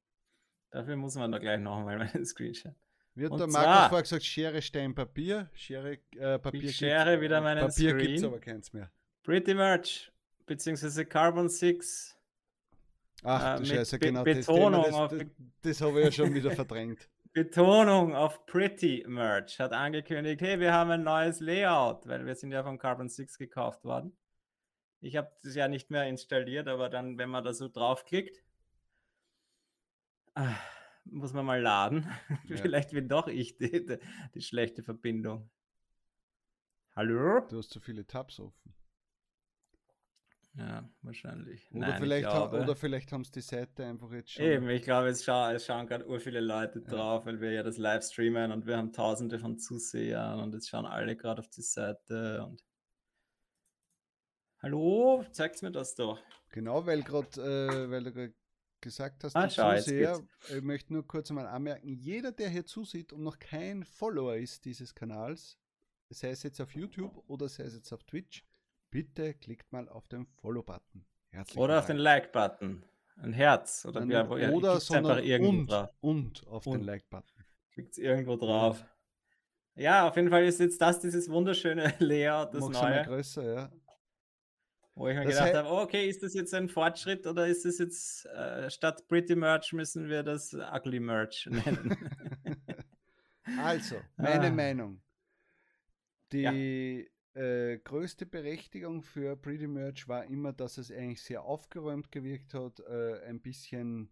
[0.71, 2.73] Dafür muss man da gleich nochmal meinen Screenshot.
[3.13, 5.49] Wird der Markus vorher gesagt, Schere, Stein, Papier?
[5.53, 8.05] Schere, äh, Papier ich schere wieder meinen Papier Screen.
[8.05, 8.91] gibt es aber keins mehr.
[9.23, 10.11] Pretty Merch,
[10.45, 12.15] beziehungsweise Carbon 6.
[13.23, 15.27] Ach äh, du Scheiße, genau Betonung das, das, das,
[15.61, 17.09] das habe ich ja schon wieder verdrängt.
[17.33, 22.51] Betonung auf Pretty Merch hat angekündigt, hey, wir haben ein neues Layout, weil wir sind
[22.51, 24.15] ja von Carbon 6 gekauft worden.
[24.99, 28.43] Ich habe das ja nicht mehr installiert, aber dann, wenn man da so draufklickt,
[30.33, 30.55] ah,
[31.05, 32.07] muss man mal laden.
[32.49, 32.57] Ja.
[32.57, 33.97] Vielleicht bin doch ich die, die,
[34.33, 35.49] die, schlechte Verbindung.
[36.95, 37.41] Hallo?
[37.41, 38.73] Du hast zu viele Tabs offen.
[40.57, 41.69] Ja, wahrscheinlich.
[41.71, 44.45] Oder, Nein, vielleicht, ha oder vielleicht haben es die Seite einfach jetzt schon.
[44.45, 46.89] Eben, ich glaube, es, scha es schauen gerade ur viele Leute ja.
[46.89, 50.69] drauf, weil wir ja das live streamen und wir haben tausende von Zusehern und jetzt
[50.69, 52.63] schauen alle gerade auf die Seite und
[54.67, 56.19] Hallo, zeigt mir das doch.
[56.49, 58.33] Genau, weil gerade, äh, weil du
[58.81, 63.23] gesagt hast, ah, Zuseher, ich möchte nur kurz einmal anmerken, jeder, der hier zusieht und
[63.23, 65.57] noch kein Follower ist dieses Kanals,
[66.09, 68.43] sei es jetzt auf YouTube oder sei es jetzt auf Twitch,
[68.91, 71.05] bitte klickt mal auf den Follow-Button.
[71.55, 72.83] Oder auf den Like-Button.
[73.21, 73.85] Ein Herz.
[73.85, 75.89] Oder, Nein, ja, oder sondern und, drauf.
[76.01, 76.79] und auf und.
[76.79, 77.45] den Like-Button.
[77.71, 78.83] Klickt irgendwo drauf.
[79.75, 83.03] Ja, auf jeden Fall ist jetzt das dieses wunderschöne Layout, das Mach's neue.
[83.03, 83.71] größer, ja.
[84.97, 87.65] Wo ich mir das gedacht habe, oh, okay, ist das jetzt ein Fortschritt oder ist
[87.65, 91.95] das jetzt äh, statt Pretty Merch müssen wir das Ugly Merch nennen?
[93.59, 94.51] also, meine ah.
[94.51, 95.01] Meinung.
[96.31, 97.41] Die ja.
[97.41, 102.79] äh, größte Berechtigung für Pretty Merch war immer, dass es eigentlich sehr aufgeräumt gewirkt hat,
[102.79, 104.11] äh, ein bisschen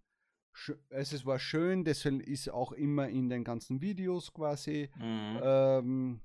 [0.90, 5.40] also es war schön, deswegen ist auch immer in den ganzen Videos quasi mhm.
[5.44, 6.22] ähm,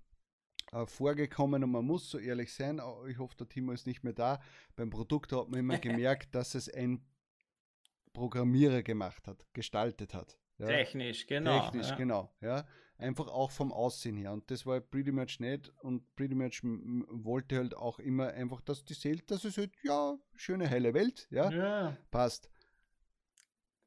[0.73, 4.13] äh, vorgekommen und man muss so ehrlich sein, ich hoffe, der Timo ist nicht mehr
[4.13, 4.41] da.
[4.77, 7.05] Beim Produkt hat man immer gemerkt, dass es ein
[8.13, 10.39] Programmierer gemacht hat, gestaltet hat.
[10.59, 10.67] Ja.
[10.67, 11.61] Technisch, genau.
[11.61, 11.97] Technisch, ja.
[11.97, 12.35] genau.
[12.41, 12.67] Ja.
[12.99, 14.33] Einfach auch vom Aussehen her.
[14.33, 15.73] Und das war pretty much nicht.
[15.81, 20.19] Und pretty much wollte halt auch immer einfach, dass die Zelt, dass es halt, ja,
[20.37, 21.97] schöne helle Welt, ja, ja.
[22.11, 22.51] passt.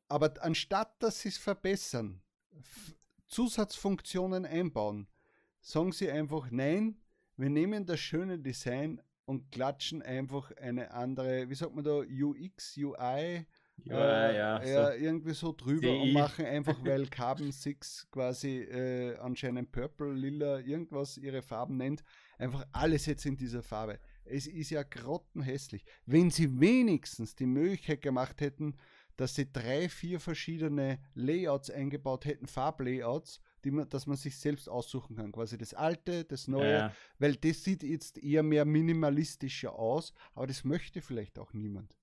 [0.08, 2.22] Aber anstatt dass sie es verbessern,
[3.28, 5.08] Zusatzfunktionen einbauen,
[5.64, 6.98] sagen sie einfach nein,
[7.38, 12.78] wir nehmen das schöne Design und klatschen einfach eine andere, wie sagt man da, UX,
[12.78, 13.48] UI,
[13.86, 14.98] ja, äh, ja, ja so.
[14.98, 16.02] irgendwie so drüber CI.
[16.02, 22.04] und machen einfach, weil Carbon 6 quasi äh, anscheinend Purple, Lila, irgendwas ihre Farben nennt,
[22.38, 24.00] einfach alles jetzt in dieser Farbe.
[24.26, 25.86] Es ist ja grottenhässlich.
[26.06, 28.76] Wenn sie wenigstens die Möglichkeit gemacht hätten,
[29.16, 34.70] dass sie drei, vier verschiedene Layouts eingebaut hätten, Farblayouts, die man, dass man sich selbst
[34.70, 35.32] aussuchen kann.
[35.32, 36.96] Quasi das alte, das neue, ja.
[37.20, 41.96] weil das sieht jetzt eher mehr minimalistischer aus, aber das möchte vielleicht auch niemand.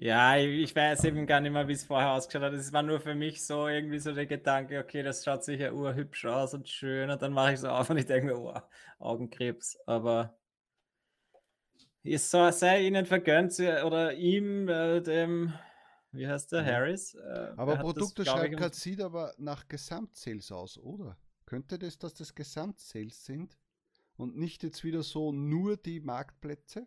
[0.00, 2.52] Ja, ich weiß eben gar nicht mehr, wie es vorher ausgeschaut hat.
[2.52, 6.24] Es war nur für mich so irgendwie so der Gedanke, okay, das schaut sicher urhübsch
[6.24, 8.54] aus und schön und dann mache ich so auf und ich denke mir, oh,
[9.00, 9.76] Augenkrebs.
[9.86, 10.38] Aber
[12.04, 15.52] es sei ihnen vergönnt oder ihm, äh, dem
[16.18, 16.64] wie heißt der?
[16.64, 17.14] Harris?
[17.14, 21.16] Äh, aber Produkteschreibcard sieht aber nach Gesamtsales aus, oder?
[21.46, 23.56] Könnte das, dass das Gesamtsales sind
[24.16, 26.86] und nicht jetzt wieder so nur die Marktplätze?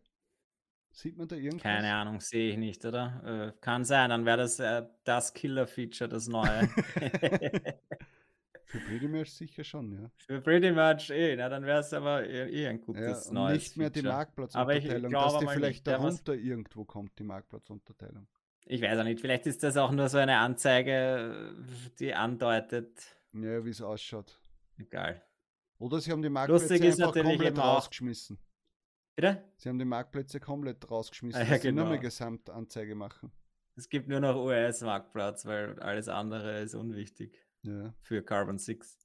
[0.92, 1.64] Sieht man da irgendwas?
[1.64, 3.54] Keine Ahnung, sehe ich nicht, oder?
[3.56, 6.68] Äh, kann sein, dann wäre das äh, das Killer-Feature, das neue.
[8.66, 10.12] Für Pretty Merch sicher schon, ja.
[10.16, 13.64] Für Pretty Merch eh, na, dann wäre es aber eh, eh, ein gutes ja, neues
[13.64, 14.04] Nicht mehr Feature.
[14.04, 18.28] die Marktplatzunterteilung, dass die vielleicht darunter irgendwo kommt, die Marktplatzunterteilung.
[18.66, 21.56] Ich weiß auch nicht, vielleicht ist das auch nur so eine Anzeige,
[22.00, 23.18] die andeutet.
[23.34, 24.40] Ja, wie es ausschaut.
[24.78, 25.22] Egal.
[25.80, 28.38] Oder sie haben die Marktplätze einfach komplett rausgeschmissen.
[29.16, 29.44] Bitte?
[29.58, 31.82] Sie haben die Marktplätze komplett rausgeschmissen, ah, ja, dass genau.
[31.82, 33.32] sie nur mehr Gesamtanzeige machen.
[33.76, 37.94] Es gibt nur noch US-Marktplatz, weil alles andere ist unwichtig ja.
[38.02, 38.98] für Carbon 6.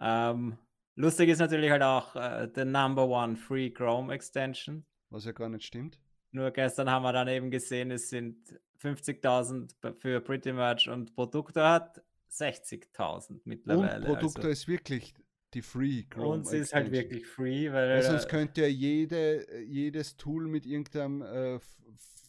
[0.00, 0.58] Ähm,
[0.94, 4.86] lustig ist natürlich halt auch äh, der Number One Free Chrome Extension.
[5.10, 5.98] Was ja gar nicht stimmt.
[6.30, 11.62] Nur gestern haben wir dann eben gesehen, es sind 50.000 für Pretty Much und Produkte
[11.62, 14.06] hat 60.000 mittlerweile.
[14.06, 14.50] Und Produkte also.
[14.50, 15.14] ist wirklich
[15.54, 17.88] die Free Chrome Und sie ist halt wirklich free, weil.
[17.88, 21.58] weil sonst könnte ja jede, jedes Tool mit irgendeinem äh,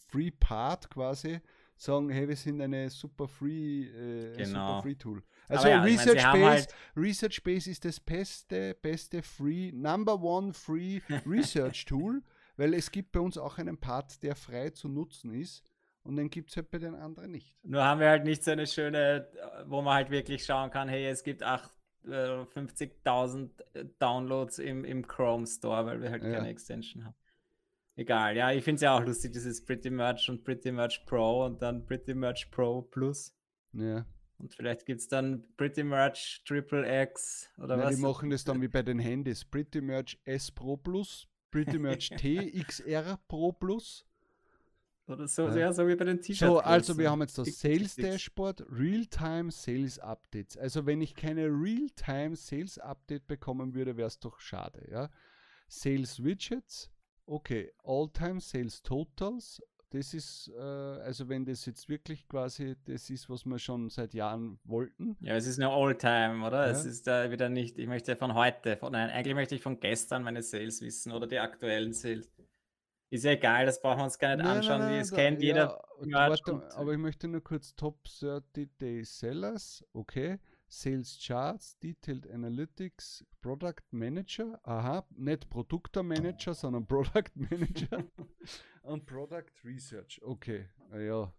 [0.08, 1.40] Free Part quasi
[1.76, 4.68] sagen, hey, wir sind eine super free, äh, Genau.
[4.68, 5.22] super free Tool.
[5.48, 9.70] Also ja, ich mein, Research haben Base, halt- Research Base ist das beste, beste free,
[9.72, 12.22] number one free Research Tool,
[12.56, 15.62] weil es gibt bei uns auch einen Part, der frei zu nutzen ist
[16.04, 17.56] und den gibt es halt bei den anderen nicht.
[17.64, 20.88] Nur haben wir halt nicht so eine schöne, äh, wo man halt wirklich schauen kann,
[20.88, 21.70] hey, es gibt acht,
[22.04, 23.50] äh, 50.000
[23.98, 26.32] Downloads im, im Chrome Store, weil wir halt Ja.
[26.32, 27.14] keine Extension haben.
[27.94, 31.44] Egal, ja, ich finde es ja auch lustig, dieses Pretty Merch und Pretty Merch Pro
[31.44, 33.36] und dann Pretty Merch Pro Plus.
[33.74, 34.06] Ja.
[34.38, 37.96] Und vielleicht gibt es dann Pretty Merch Triple X oder Nein, was.
[37.96, 39.44] die machen das dann wie bei den Handys.
[39.44, 44.04] Pretty Merch S Pro Plus, Pretty Merch T XR Pro Plus.
[45.08, 45.56] Oder so, Ja.
[45.56, 46.52] ja, so wie bei den T-Shirts.
[46.52, 50.56] So, also wir haben jetzt das Sales Dashboard, Real-Time Sales Updates.
[50.56, 54.86] Also wenn ich keine Real-Time Sales Update bekommen würde, wäre es doch schade.
[54.90, 55.10] Ja?
[55.68, 56.90] Sales Widgets,
[57.26, 59.60] okay, All-Time Sales Totals.
[59.90, 64.14] Das ist, äh, also wenn das jetzt wirklich quasi das ist, was wir schon seit
[64.14, 65.18] Jahren wollten.
[65.20, 66.66] Ja, es ist nur All-Time, oder?
[66.70, 66.90] Es Ja.
[66.90, 70.22] ist da wieder nicht, ich möchte von heute, von, nein, eigentlich möchte ich von gestern
[70.22, 72.30] meine Sales wissen oder die aktuellen Sales.
[73.12, 75.10] Ist ja egal, das brauchen wir uns gar nicht Nein, anschauen, nein, wie nein, es
[75.10, 75.84] da- kennt jeder.
[76.00, 80.38] ja, Merch warte, aber ich möchte nur kurz Top 30 Day Sellers, okay.
[80.66, 88.02] Sales Charts, Detailed Analytics, Product Manager, aha, nicht Produkter Manager, sondern Product Manager
[88.82, 91.30] und Product Research, okay, ja.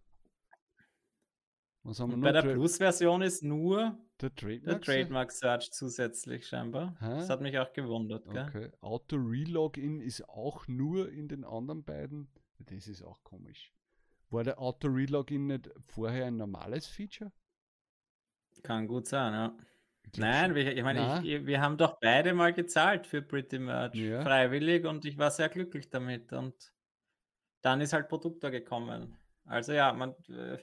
[1.84, 2.28] Was haben wir Und noch?
[2.28, 4.82] bei der Plus-Version ist nur der der Trademark.
[4.82, 6.96] Trademark Search zusätzlich scheinbar.
[7.00, 7.32] Das Hä?
[7.32, 8.46] hat mich auch gewundert, gell?
[8.48, 8.70] Okay.
[8.80, 12.28] Auto Relogin ist auch nur in den anderen beiden.
[12.58, 13.72] Das ist auch komisch.
[14.30, 17.30] War der Auto Relogin nicht vorher ein normales Feature?
[18.62, 19.56] Kann gut sein, ja.
[20.16, 23.94] Nein, wir, ich meine, ich, wir haben doch beide mal gezahlt für Pretty Merch.
[23.94, 24.22] Ja.
[24.22, 26.32] Freiwillig und ich war sehr glücklich damit.
[26.32, 26.72] Und
[27.62, 29.16] dann ist halt Produktor gekommen.
[29.44, 30.58] Also ja, man, äh,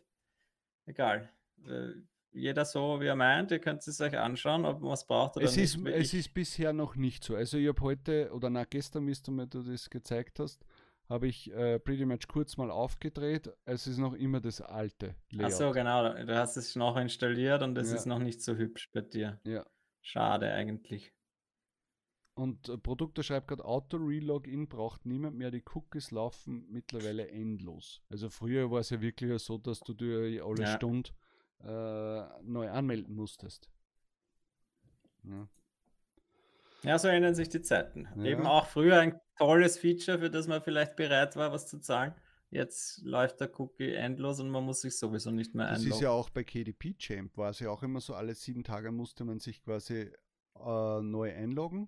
[0.85, 1.29] egal.
[1.67, 1.89] Äh,
[2.33, 3.51] jeder so, wie er meint.
[3.51, 5.75] Ihr könnt es euch anschauen, ob man es braucht oder Es nicht.
[5.75, 7.35] ist, es ist bisher noch nicht so.
[7.35, 10.63] Also ich habe heute, oder na gestern, wie du mir das gezeigt hast,
[11.09, 13.51] habe ich äh, Pretty Much kurz mal aufgedreht.
[13.65, 15.51] Es ist noch immer das alte Ach Layout.
[15.51, 16.13] so, genau.
[16.13, 17.97] Du hast es noch installiert und es Ja.
[17.97, 19.41] ist noch nicht so hübsch bei dir.
[19.43, 19.65] Ja.
[20.01, 21.13] Schade eigentlich.
[22.33, 25.51] Und äh, Produktor schreibt gerade, Auto-Relogin braucht niemand mehr.
[25.51, 28.01] Die Cookies laufen mittlerweile endlos.
[28.09, 30.75] Also früher war es ja wirklich so, dass du dir alle Ja.
[30.75, 31.09] Stunde
[31.59, 33.69] äh, neu anmelden musstest.
[35.23, 35.47] Ja.
[36.83, 38.07] Ja, so ändern sich die Zeiten.
[38.25, 38.49] Eben Ja.
[38.49, 42.15] auch früher ein tolles Feature, für das man vielleicht bereit war, was zu zahlen.
[42.49, 45.93] Jetzt läuft der Cookie endlos und man muss sich sowieso nicht mehr Das einloggen.
[45.93, 48.91] ist ja auch bei KDP Champ, war es ja auch immer so, alle sieben Tage
[48.91, 50.11] musste man sich quasi
[50.55, 51.87] äh, neu einloggen.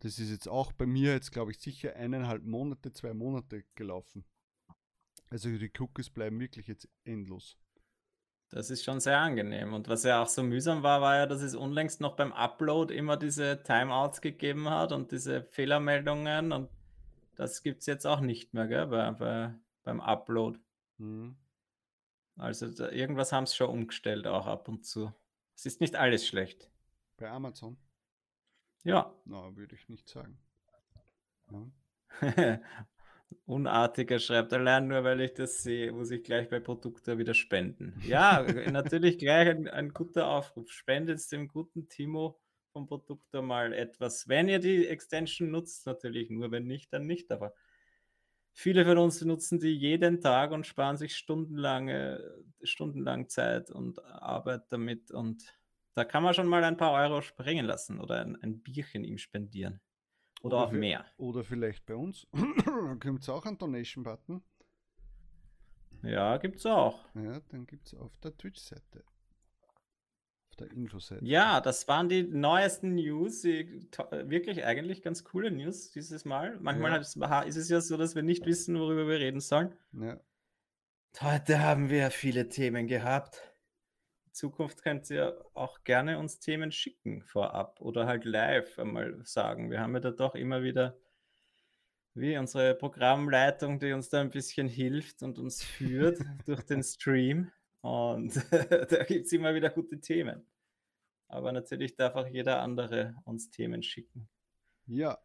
[0.00, 4.24] Das ist jetzt auch bei mir jetzt, glaube ich, sicher eineinhalb Monate, zwei Monate gelaufen.
[5.30, 7.56] Also die Cookies bleiben wirklich jetzt endlos.
[8.50, 9.72] Das ist schon sehr angenehm.
[9.72, 12.94] Und was ja auch so mühsam war, war ja, dass es unlängst noch beim Upload
[12.94, 16.52] immer diese Timeouts gegeben hat und diese Fehlermeldungen.
[16.52, 16.68] Und
[17.34, 20.60] das gibt es jetzt auch nicht mehr, gell, bei, bei, beim Upload.
[20.98, 21.36] Mhm.
[22.36, 25.12] Also da, irgendwas haben sie schon umgestellt, auch ab und zu.
[25.56, 26.70] Es ist nicht alles schlecht.
[27.16, 27.76] Bei Amazon?
[28.84, 29.14] Ja.
[29.24, 30.38] Na, würde ich nicht sagen.
[31.50, 31.70] Ja.
[33.46, 38.00] Unartiger schreibt allein nur, weil ich das sehe, muss ich gleich bei Produkte wieder spenden.
[38.06, 40.70] Ja, natürlich gleich ein, ein guter Aufruf.
[40.70, 42.40] Spendet dem guten Timo
[42.72, 44.28] vom Produktor mal etwas.
[44.28, 47.32] Wenn ihr die Extension nutzt, natürlich nur, wenn nicht, dann nicht.
[47.32, 47.54] Aber
[48.52, 54.62] viele von uns nutzen die jeden Tag und sparen sich stundenlange, stundenlang Zeit und Arbeit
[54.70, 55.10] damit.
[55.10, 55.44] Und
[55.94, 59.18] da kann man schon mal ein paar Euro springen lassen oder ein, ein Bierchen ihm
[59.18, 59.80] spendieren.
[60.42, 61.04] Oder, auch vi- mehr.
[61.16, 62.26] Oder vielleicht bei uns.
[62.66, 64.42] dann gibt es auch einen Donation-Button.
[66.02, 67.04] Ja, gibt's auch.
[67.14, 69.04] Ja, dann gibt es auf der Twitch-Seite.
[70.50, 71.24] Auf der Infoseite.
[71.24, 73.40] Ja, das waren die neuesten News.
[73.40, 76.58] Die, wirklich eigentlich ganz coole News dieses Mal.
[76.60, 76.98] Manchmal Ja.
[76.98, 77.16] es-
[77.48, 79.74] ist es ja so, dass wir nicht wissen, worüber wir reden sollen.
[79.92, 80.20] Ja.
[81.20, 83.53] Heute haben wir viele Themen gehabt.
[84.34, 89.70] Zukunft könnt ihr auch gerne uns Themen schicken vorab oder halt live einmal sagen.
[89.70, 90.98] Wir haben ja da doch immer wieder
[92.14, 97.50] wie unsere Programmleitung, die uns da ein bisschen hilft und uns führt durch den Stream.
[97.80, 100.46] Und da gibt es immer wieder gute Themen.
[101.28, 104.28] Aber natürlich darf auch jeder andere uns Themen schicken.
[104.86, 105.18] Ja,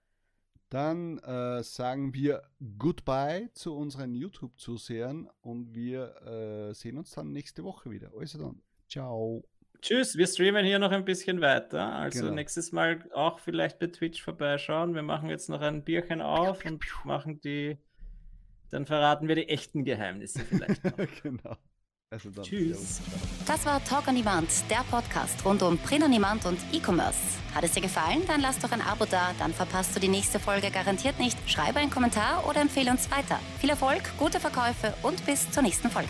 [0.69, 2.43] dann äh, sagen wir
[2.77, 8.11] Goodbye zu unseren YouTube-Zusehern und wir äh, sehen uns dann nächste Woche wieder.
[8.17, 9.43] Also dann, ciao.
[9.81, 11.93] Tschüss, wir streamen hier noch ein bisschen weiter.
[11.93, 12.35] Also Genau.
[12.35, 14.93] nächstes Mal auch vielleicht bei Twitch vorbeischauen.
[14.93, 17.77] Wir machen jetzt noch ein Bierchen auf und machen die.
[18.71, 20.81] Dann verraten wir die echten Geheimnisse vielleicht
[21.23, 21.55] genau.
[22.11, 23.01] Also dann, Tschüss.
[23.47, 27.19] Das war Talk on Demand, der Podcast rund um Print on Demand und E-Commerce.
[27.55, 28.23] Hat es dir gefallen?
[28.27, 31.37] Dann lass doch ein Abo da, dann verpasst du die nächste Folge garantiert nicht.
[31.49, 33.39] Schreibe einen Kommentar oder empfehle uns weiter.
[33.59, 36.09] Viel Erfolg, gute Verkäufe und bis zur nächsten Folge.